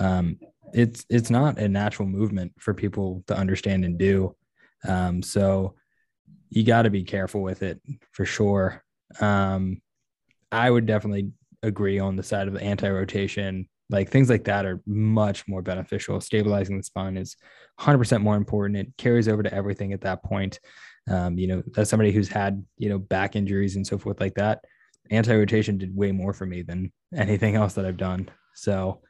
[0.00, 0.38] Um,
[0.72, 4.34] it's it's not a natural movement for people to understand and do.
[4.86, 5.74] Um, so
[6.50, 7.80] you got to be careful with it
[8.12, 8.82] for sure.
[9.20, 9.80] Um,
[10.50, 11.30] I would definitely
[11.62, 13.68] agree on the side of the anti-rotation.
[13.90, 16.20] Like things like that are much more beneficial.
[16.20, 17.36] Stabilizing the spine is
[17.80, 18.78] 100% more important.
[18.78, 20.58] It carries over to everything at that point.
[21.10, 24.34] Um, you know, as somebody who's had, you know, back injuries and so forth like
[24.36, 24.64] that,
[25.10, 28.30] anti-rotation did way more for me than anything else that I've done.
[28.54, 29.02] So,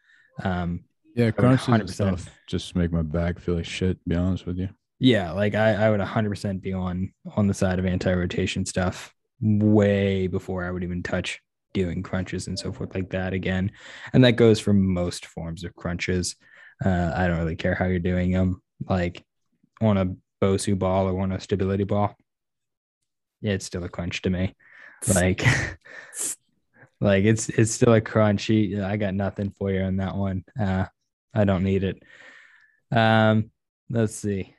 [0.43, 0.81] um,
[1.15, 3.99] Yeah, crunches and stuff just make my back feel like shit.
[4.03, 4.69] To be honest with you.
[4.99, 10.27] yeah, like I, I would 100% be on on the side of anti-rotation stuff way
[10.27, 11.41] before I would even touch
[11.75, 13.71] doing crunches and so forth like that again.
[14.15, 16.37] And that goes for most forms of crunches.
[16.83, 19.23] Uh, I don't really care how you're doing them, like
[19.83, 22.17] on a Bosu ball or on a stability ball.
[23.43, 24.55] Yeah, it's still a crunch to me.
[25.15, 25.45] Like,
[27.01, 28.83] like it's it's still a crunchy.
[28.83, 30.45] I got nothing for you on that one.
[30.59, 30.87] Uh,
[31.35, 32.03] I don't need it.
[32.91, 33.51] Um,
[33.91, 34.55] let's see.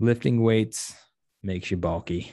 [0.00, 0.94] Lifting weights
[1.42, 2.32] makes you bulky.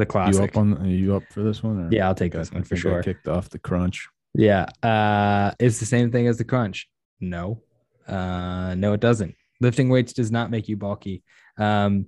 [0.00, 0.50] The You classic.
[0.52, 0.78] up on?
[0.78, 1.78] Are you up for this one?
[1.78, 1.88] Or?
[1.92, 3.02] yeah, I'll take this one for sure.
[3.02, 4.08] kicked off the crunch.
[4.32, 4.64] Yeah.
[4.82, 6.88] Uh, it's the same thing as the crunch.
[7.20, 7.60] No.
[8.08, 9.34] Uh, no, it doesn't.
[9.60, 11.22] Lifting weights does not make you bulky.
[11.58, 12.06] Um,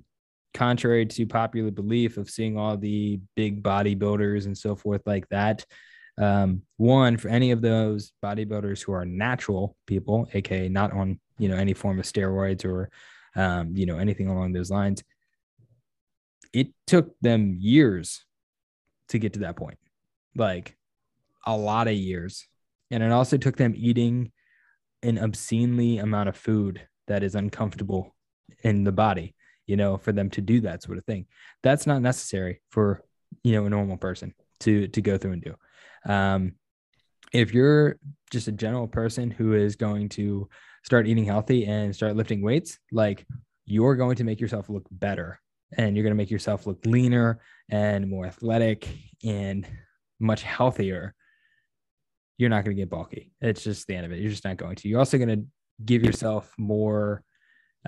[0.55, 5.67] contrary to popular belief of seeing all the big bodybuilders and so forth like that.
[6.17, 11.49] Um, one for any of those bodybuilders who are natural people, aka not on you
[11.51, 12.89] know any form of steroids or
[13.37, 15.03] um, you know anything along those lines.
[16.53, 18.25] It took them years
[19.09, 19.79] to get to that point,
[20.35, 20.77] like
[21.47, 22.47] a lot of years,
[22.91, 24.33] and it also took them eating
[25.03, 28.15] an obscenely amount of food that is uncomfortable
[28.63, 29.35] in the body
[29.67, 31.27] you know for them to do that sort of thing.
[31.63, 33.03] That's not necessary for
[33.43, 36.13] you know a normal person to to go through and do.
[36.13, 36.53] Um
[37.33, 37.97] if you're
[38.31, 40.49] just a general person who is going to
[40.85, 43.27] start eating healthy and start lifting weights like
[43.65, 45.41] you're going to make yourself look better
[45.77, 48.89] and you're going to make yourself look leaner and more athletic
[49.25, 49.67] and
[50.21, 51.15] much healthier
[52.39, 53.31] you're not going to get bulky.
[53.41, 54.19] It's just the end of it.
[54.19, 54.89] You're just not going to.
[54.89, 55.47] You're also going to
[55.85, 57.23] give yourself more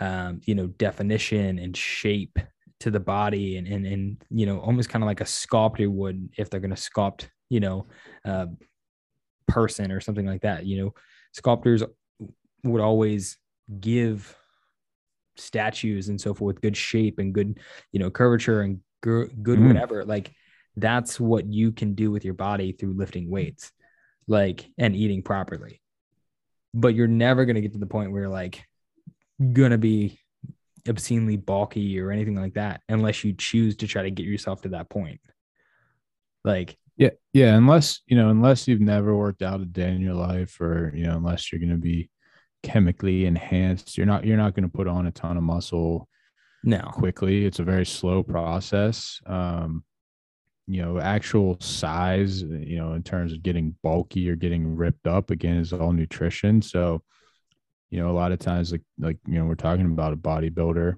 [0.00, 2.38] um, you know, definition and shape
[2.80, 6.30] to the body and and and you know, almost kind of like a sculptor would
[6.36, 7.86] if they're going to sculpt, you know,
[8.24, 8.46] uh,
[9.46, 10.66] person or something like that.
[10.66, 10.94] You know,
[11.32, 11.82] sculptors
[12.64, 13.38] would always
[13.80, 14.36] give
[15.36, 17.58] statues and so forth good shape and good,
[17.92, 19.68] you know, curvature and gr- good Mm.
[19.68, 20.04] whatever.
[20.04, 20.32] Like
[20.76, 23.72] that's what you can do with your body through lifting weights,
[24.26, 25.80] like and eating properly.
[26.72, 28.64] But you're never going to get to the point where you're like
[29.52, 30.18] gonna be
[30.88, 34.68] obscenely bulky or anything like that unless you choose to try to get yourself to
[34.70, 35.20] that point.
[36.44, 37.56] Like, Yeah, yeah.
[37.56, 41.04] Unless you know, unless you've never worked out a day in your life, or you
[41.06, 42.10] know, unless you're going to be
[42.64, 44.24] chemically enhanced, you're not.
[44.24, 46.08] You're not going to put on a ton of muscle
[46.64, 47.44] no, quickly.
[47.44, 49.20] It's a very slow process.
[49.26, 49.84] Um,
[50.66, 55.30] you know, actual size, you know, in terms of getting bulky or getting ripped up,
[55.30, 56.62] again, is all nutrition.
[56.62, 57.02] So,
[57.90, 60.94] you know, a lot of times, like like you know, we're talking about a bodybuilder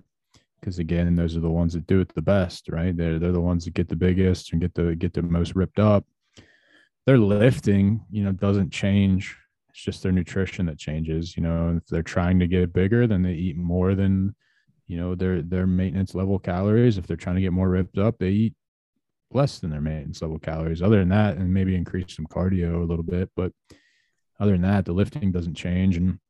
[0.61, 2.97] because again, those are the ones that do it the best, right?
[2.97, 5.81] They're they're the ones that get the biggest and get the get the most ripped
[5.81, 6.07] up.
[7.07, 9.37] Their lifting, you know, doesn't change.
[9.77, 11.37] It's just their nutrition that changes.
[11.37, 14.35] You know, if they're trying to get bigger, then they eat more than
[14.87, 16.97] you know their their maintenance level calories.
[16.97, 18.55] If they're trying to get more ripped up, they eat
[19.33, 20.81] less than their maintenance level calories.
[20.81, 23.53] Other than that, and maybe increase some cardio a little bit, but
[24.41, 25.99] other than that, the lifting doesn't change.
[25.99, 26.21] And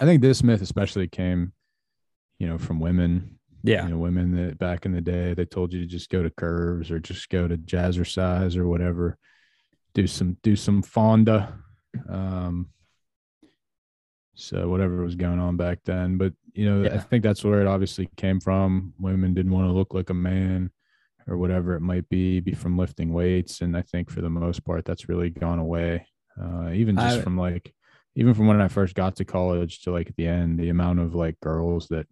[0.00, 1.52] I think this myth especially came,
[2.40, 3.38] you know, from women.
[3.62, 6.24] yeah, You know, women that back in the day they told you to just go
[6.24, 9.16] to curves or just go to jazzercise or whatever.
[9.94, 11.60] Do some do some fonda.
[12.08, 12.68] Um
[14.34, 16.16] so whatever was going on back then.
[16.16, 18.92] But you know, I think that's where it obviously came from.
[18.98, 20.70] Women didn't want to look like a man
[21.26, 23.60] or whatever it might be, be from lifting weights.
[23.60, 26.06] And I think for the most part that's really gone away.
[26.40, 27.72] Uh even just I- from like
[28.16, 31.00] even from when I first got to college to like at the end, the amount
[31.00, 32.06] of like girls that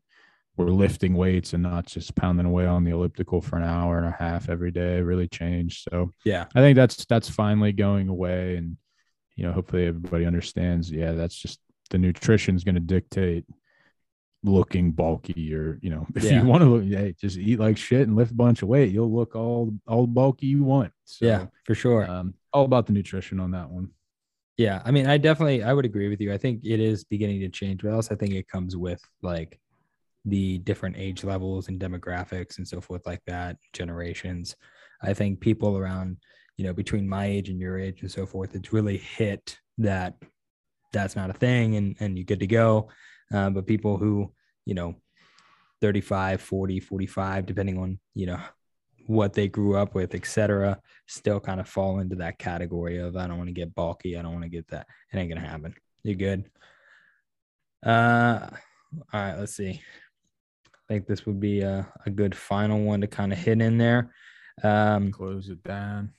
[0.56, 4.06] were lifting weights and not just pounding away on the elliptical for an hour and
[4.06, 5.86] a half every day really changed.
[5.90, 8.76] So yeah, I think that's that's finally going away, and
[9.36, 10.90] you know, hopefully everybody understands.
[10.90, 11.60] Yeah, that's just
[11.90, 13.44] the nutrition is going to dictate
[14.44, 16.42] looking bulky, or you know, if Yeah.
[16.42, 18.92] you want to look, hey, just eat like shit and lift a bunch of weight,
[18.92, 20.92] you'll look all all bulky you want.
[21.04, 22.08] So, yeah, for sure.
[22.10, 23.90] um, all about the nutrition on that one.
[24.58, 26.32] Yeah, I mean, I definitely I would agree with you.
[26.32, 29.58] I think it is beginning to change, but also I think it comes with like
[30.24, 34.54] the different age levels and demographics and so forth like that, generations.
[35.02, 36.18] I think people around,
[36.56, 40.14] you know, between my age and your age and so forth, it's really hit that
[40.92, 42.88] that's not a thing and and you're good to go.
[43.32, 44.30] Uh, but people who,
[44.66, 44.94] you know,
[45.80, 48.38] 35, 40, 45, depending on, you know,
[49.06, 50.78] what they grew up with, etc.,
[51.08, 54.22] still kind of fall into that category of I don't want to get bulky, I
[54.22, 54.86] don't want to get that.
[55.12, 55.74] It ain't gonna happen.
[56.04, 56.50] You're good.
[57.84, 58.48] Uh
[59.12, 59.80] all right, let's see.
[60.66, 63.78] I think this would be a, a good final one to kind of hit in
[63.78, 64.12] there.
[64.62, 66.12] Um, Close it down.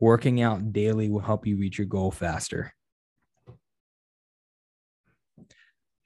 [0.00, 2.72] Working out daily will help you reach your goal faster.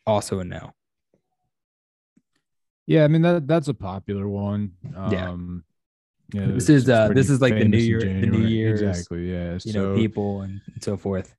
[0.06, 0.72] Also a no.
[2.86, 4.72] Yeah, I mean that that's a popular one.
[5.10, 5.30] Yeah.
[5.30, 5.64] Um,
[6.34, 8.46] yeah, This it's- is, uh, this is like the New Year- the New.
[8.46, 9.30] Year's, Exactly.
[9.30, 9.52] Yeah.
[9.52, 11.36] You so, know, people and so forth.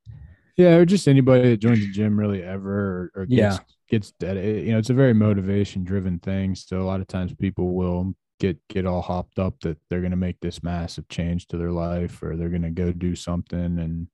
[0.56, 3.58] Yeah, or just anybody that joins the gym really ever or, or Yeah.
[3.58, 4.66] gets gets dedicated.
[4.66, 6.56] You know, it's a very motivation driven thing.
[6.56, 10.16] So a lot of times people will get get all hopped up that they're gonna
[10.16, 14.08] make this massive change to their life or they're gonna go do something and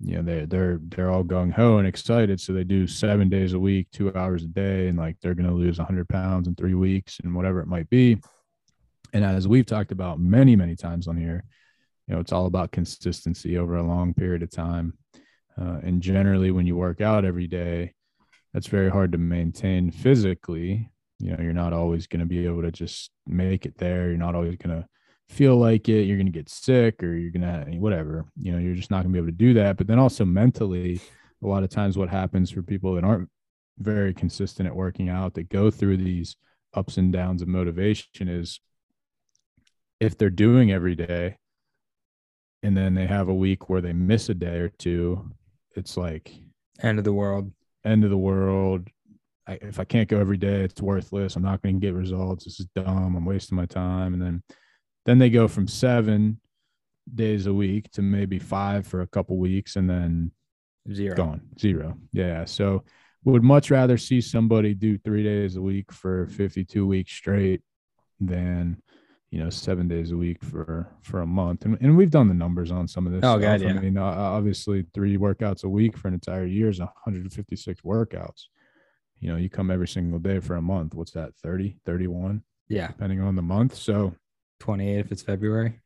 [0.00, 2.40] you know they they're they're all gung ho and excited.
[2.40, 5.54] So they do seven days a week, two hours a day, and like they're gonna
[5.54, 8.18] lose hundred pounds in three weeks and whatever it might be.
[9.12, 11.44] And as we've talked about many, many times on here,
[12.06, 14.94] you know, it's all about consistency over a long period of time.
[15.60, 17.92] Uh, and generally, when you work out every day,
[18.52, 20.90] that's very hard to maintain physically.
[21.22, 24.08] You know, you're not always going to be able to just make it there.
[24.08, 24.86] You're not always going to
[25.28, 26.02] feel like it.
[26.02, 28.26] You're going to get sick or you're going to, whatever.
[28.36, 29.76] You know, you're just not going to be able to do that.
[29.76, 31.00] But then also mentally,
[31.42, 33.28] a lot of times what happens for people that aren't
[33.78, 36.36] very consistent at working out, that go through these
[36.74, 38.60] ups and downs of motivation is
[40.00, 41.36] if they're doing every day
[42.64, 45.30] and then they have a week where they miss a day or two,
[45.76, 46.32] it's like
[46.82, 47.52] End of the world.
[47.84, 48.88] end of the world.
[49.46, 51.34] I, if I can't go every day, it's worthless.
[51.36, 52.44] I'm not going to get results.
[52.44, 53.16] This is dumb.
[53.16, 54.14] I'm wasting my time.
[54.14, 54.42] And then,
[55.04, 56.40] then they go from seven
[57.12, 60.30] days a week to maybe five for a couple weeks, and then
[60.92, 61.16] Zero.
[61.16, 61.96] gone zero.
[62.12, 62.44] Yeah.
[62.44, 62.84] So
[63.24, 67.62] would much rather see somebody do three days a week for 52 weeks straight
[68.20, 68.80] than
[69.30, 72.34] you know seven days a week for for a month and, and we've done the
[72.34, 73.40] numbers on some of this Oh, stuff.
[73.40, 73.70] God, yeah.
[73.70, 78.44] i mean obviously three workouts a week for an entire year is 156 workouts
[79.22, 82.88] you know you come every single day for a month what's that 30 31 Yeah.
[82.88, 84.14] depending on the month so
[84.60, 85.80] 28 if it's February.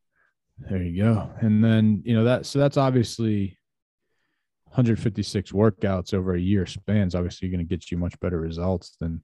[0.59, 1.31] there you go.
[1.41, 3.57] And then, you know, that so that's obviously
[4.65, 9.23] 156 workouts over a year spans obviously going to get you much better results than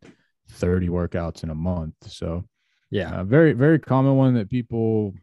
[0.51, 1.95] 30 workouts in a month.
[2.07, 2.45] So,
[2.91, 3.11] Yeah.
[3.21, 5.15] uh, very very common one that people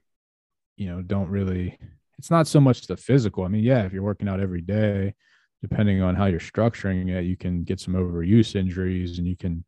[0.77, 1.77] you know don't really
[2.17, 3.45] it's not so much the physical.
[3.45, 5.15] I mean, yeah, if you're working out every day,
[5.61, 9.63] depending on how you're structuring it, you can get some overuse injuries and you can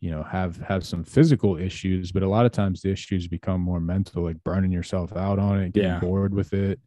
[0.00, 3.60] you know have have some physical issues but a lot of times the issues become
[3.60, 6.00] more mental like burning yourself out on it getting Yeah.
[6.00, 6.78] bored with it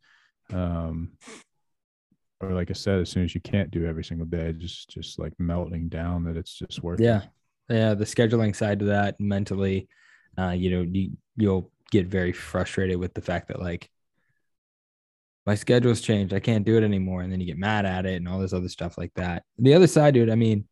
[0.54, 1.12] um
[2.42, 5.18] or like i said as soon as you can't do every single day just just
[5.18, 7.22] like melting down that it's just worth Yeah.
[7.70, 7.96] Yeah.
[7.96, 9.88] The scheduling side to that mentally,
[10.38, 13.90] uh, you know, you, you'll get very frustrated with the fact that like
[15.48, 16.34] my schedule's changed.
[16.34, 17.22] I can't do it anymore.
[17.22, 19.44] And then you get mad at it and all this other stuff like that.
[19.58, 20.68] The other side it, I mean,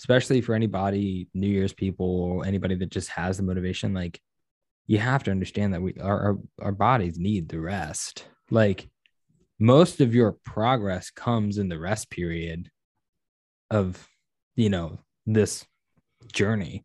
[0.00, 4.20] especially for anybody, New Year's people, anybody that just has the motivation, like
[4.88, 8.26] you have to understand that we our, our, our bodies need the rest.
[8.50, 8.90] Like
[9.60, 12.68] most of your progress comes in the rest period
[13.70, 14.04] of,
[14.56, 15.64] you know, this
[16.32, 16.84] journey.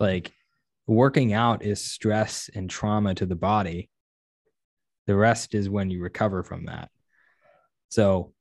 [0.00, 0.32] Like
[0.88, 3.88] working out is stress and trauma to the body.
[5.08, 6.90] The rest is when you recover from that.
[7.88, 8.34] So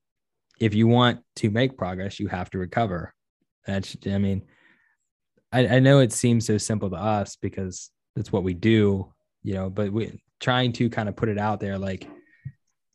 [0.60, 3.14] if you want to make progress, you have to recover.
[3.66, 4.44] That's, I mean,
[5.50, 9.14] I, I know it seems so simple to us because that's what we do,
[9.44, 12.06] you know, but we trying to kind of put it out there like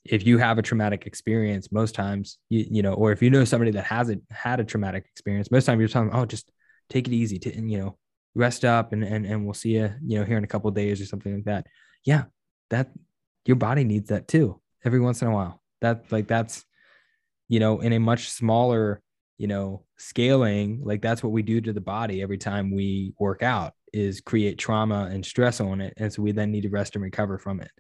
[0.05, 3.45] if you have a traumatic experience, most times you, you know, or if you know
[3.45, 6.53] somebody that hasn't had a traumatic experience, most time you're telling them, oh, just
[6.91, 7.97] take it easy to, you know,
[8.35, 11.01] rest up and, and, and we'll see you, you know, here in a couple days
[11.01, 11.67] or something like that.
[12.05, 12.25] Yeah.
[12.69, 12.91] That
[13.45, 15.61] your body needs that too every once in a while.
[15.81, 16.65] That like, that's,
[17.49, 19.03] you know, in a much smaller,
[19.39, 23.43] you know, scaling, like that's what we do to the body every time we work
[23.43, 25.95] out is create trauma and stress on it.
[25.97, 27.71] And so we then need to rest and recover from it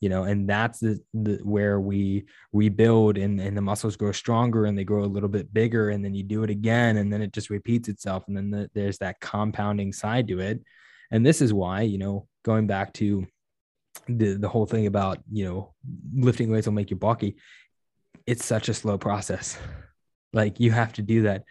[0.00, 4.64] you know and that's the, the where we rebuild and, and the muscles grow stronger
[4.64, 7.22] and they grow a little bit bigger and then you do it again and then
[7.22, 10.62] it just repeats itself and then the, there's that compounding side to it
[11.10, 13.26] and this is why you know going back to
[14.06, 15.74] the the whole thing about you know
[16.14, 17.36] lifting weights will make you bulky
[18.26, 19.58] it's such a slow process
[20.32, 21.44] like you have to do that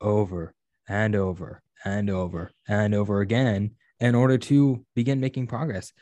[0.00, 0.54] over
[0.88, 3.70] and over and over and over again
[4.00, 5.92] in order to begin making progress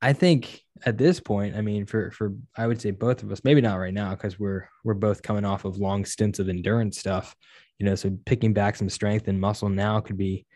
[0.00, 3.42] I think at this point, I mean, for for I would say both of us,
[3.42, 6.98] maybe not right now because we're we're both coming off of long stints of endurance
[6.98, 7.34] stuff,
[7.78, 7.94] you know.
[7.94, 10.46] So picking back some strength and muscle now could be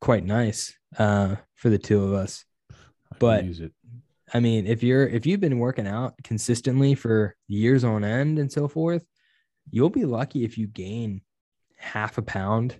[0.00, 2.44] quite nice uh, for the two of us.
[3.18, 3.72] But- use it
[4.34, 8.50] I mean, if you're if you've been working out consistently for years on end and
[8.50, 9.04] so forth,
[9.70, 11.20] you'll be lucky if you gain
[11.76, 12.76] half a pound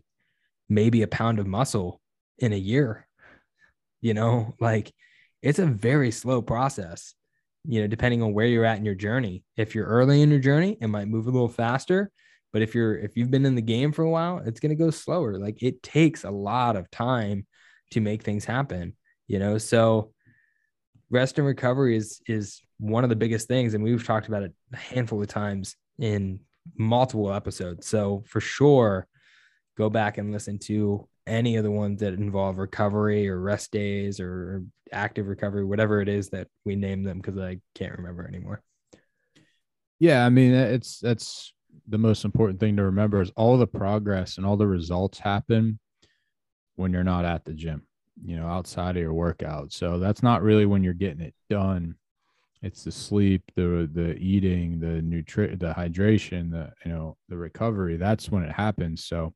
[0.68, 2.00] maybe a pound of muscle
[2.38, 3.06] in a year.
[4.00, 4.92] You know, like
[5.42, 7.14] it's a very slow process,
[7.64, 9.44] you know, depending on where you're at in your journey.
[9.56, 12.10] If you're early in your journey, it might move a little faster.
[12.52, 14.90] But if you're if you've been in the game for a while, it's gonna go
[14.90, 15.38] slower.
[15.38, 17.46] Like it takes a lot of time
[17.92, 18.96] to make things happen,
[19.28, 19.58] you know.
[19.58, 20.12] So
[21.10, 23.74] rest and recovery is is one of the biggest things.
[23.74, 26.40] And we've talked about it a handful of times in
[26.76, 27.86] multiple episodes.
[27.86, 29.06] So for sure,
[29.76, 34.20] go back and listen to any of the ones that involve recovery or rest days
[34.20, 38.62] or active recovery, whatever it is that we name them, because I can't remember anymore.
[39.98, 41.52] Yeah, I mean it's that's
[41.88, 45.78] the most important thing to remember is all the progress and all the results happen
[46.74, 47.85] when you're not at the gym,
[48.24, 49.72] you know, outside of your workout.
[49.72, 51.96] So that's not really when you're getting it done.
[52.62, 57.96] It's the sleep, the the eating, the nutri the hydration, the you know, the recovery.
[57.96, 59.04] That's when it happens.
[59.04, 59.34] So,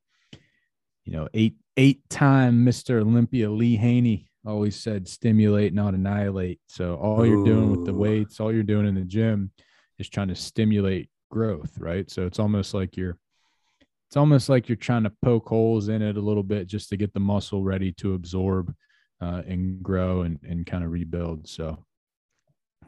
[1.05, 3.01] you know, eight eight time Mr.
[3.01, 6.61] Olympia Lee Haney always said stimulate, not annihilate.
[6.67, 9.51] So all you're doing with the weights, all you're doing in the gym
[9.99, 12.11] is trying to stimulate growth, right?
[12.11, 13.19] So it's almost like you're
[14.11, 16.97] it's almost like you're trying to poke holes in it a little bit just to
[16.97, 18.75] get the muscle ready to absorb
[19.21, 21.47] uh, and grow and, and kind of rebuild.
[21.47, 21.85] So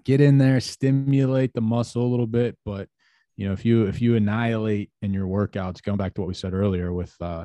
[0.03, 2.89] get in there, stimulate the muscle a little bit, but
[3.37, 6.35] you know, if you if you annihilate in your workouts, going back to what we
[6.35, 7.45] said earlier with uh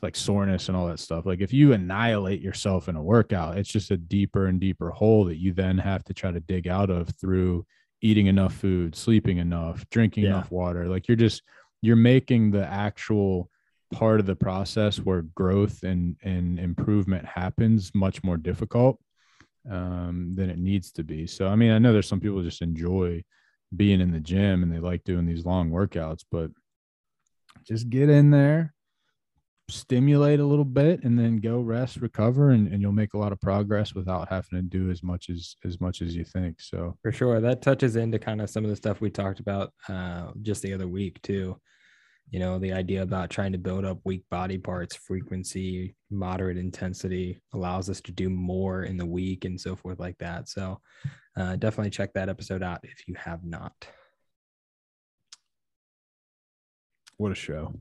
[0.00, 1.26] like soreness and all that stuff.
[1.26, 5.26] Like if you annihilate yourself in a workout, it's just a deeper and deeper hole
[5.26, 7.66] that you then have to try to dig out of through
[8.00, 10.30] eating enough food, sleeping enough, drinking yeah.
[10.30, 10.86] enough water.
[10.86, 11.42] Like you're just
[11.82, 13.50] you're making the actual
[13.92, 19.00] part of the process where growth and and improvement happens much more difficult
[19.70, 21.26] um, than it needs to be.
[21.26, 23.22] So I mean, I know there's some people just enjoy
[23.74, 26.50] being in the gym and they like doing these long workouts, but
[27.66, 28.74] just get in there,
[29.70, 33.32] stimulate a little bit and then go rest recover and, and you'll make a lot
[33.32, 36.96] of progress without having to do as much as as much as you think so.
[37.02, 37.40] For sure.
[37.40, 40.72] That touches into kind of some of the stuff we talked about uh, just the
[40.72, 41.60] other week too.
[42.30, 47.40] You know the idea about trying to build up weak body parts frequency moderate intensity
[47.54, 50.48] allows us to do more in the week and so forth like that.
[50.48, 50.80] So
[51.38, 53.72] uh, definitely check that episode out if you have not.
[57.16, 57.74] What a show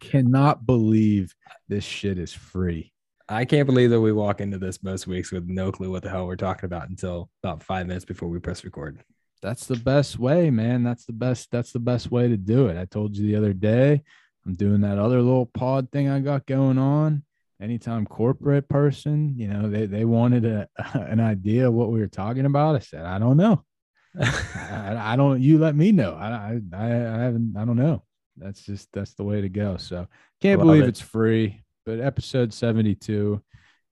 [0.00, 1.34] cannot believe
[1.68, 2.92] this shit is free.
[3.28, 6.10] I can't believe that we walk into this most weeks with no clue what the
[6.10, 9.02] hell we're talking about until about five minutes before we press record.
[9.40, 10.82] That's the best way, man.
[10.82, 11.50] That's the best.
[11.50, 12.76] That's the best way to do it.
[12.76, 14.02] I told you the other day,
[14.44, 17.24] I'm doing that other little pod thing I got going on.
[17.60, 22.08] Anytime corporate person, you know, they, they wanted a, an idea of what we were
[22.08, 22.76] talking about.
[22.76, 23.64] I said, I don't know.
[24.20, 26.14] I, I, don't, you let me know.
[26.14, 28.02] I, I, I haven't, I don't know
[28.36, 29.76] that's just that's the way to go.
[29.76, 30.06] So
[30.40, 30.88] can't Love believe it.
[30.88, 31.62] it's free.
[31.84, 33.42] But episode 72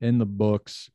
[0.01, 0.91] in the books.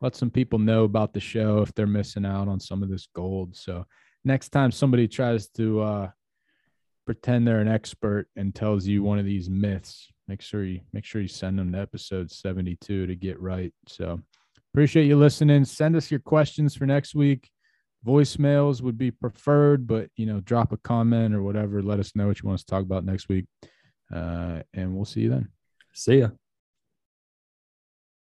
[0.00, 3.08] Let some people know about the show if they're missing out on some of this
[3.14, 3.56] gold.
[3.56, 3.86] So
[4.24, 6.10] next time somebody tries to uh
[7.06, 11.04] pretend they're an expert and tells you one of these myths, make sure you make
[11.04, 13.72] sure you send them to episode 72 to get right.
[13.88, 14.20] So
[14.72, 15.64] appreciate you listening.
[15.64, 17.50] Send us your questions for next week
[18.04, 21.82] voicemails would be preferred, but you know, drop a comment or whatever.
[21.82, 23.46] Let us know what you want us to talk about next week.
[24.14, 25.48] Uh, and we'll see you then.
[25.92, 26.28] See ya.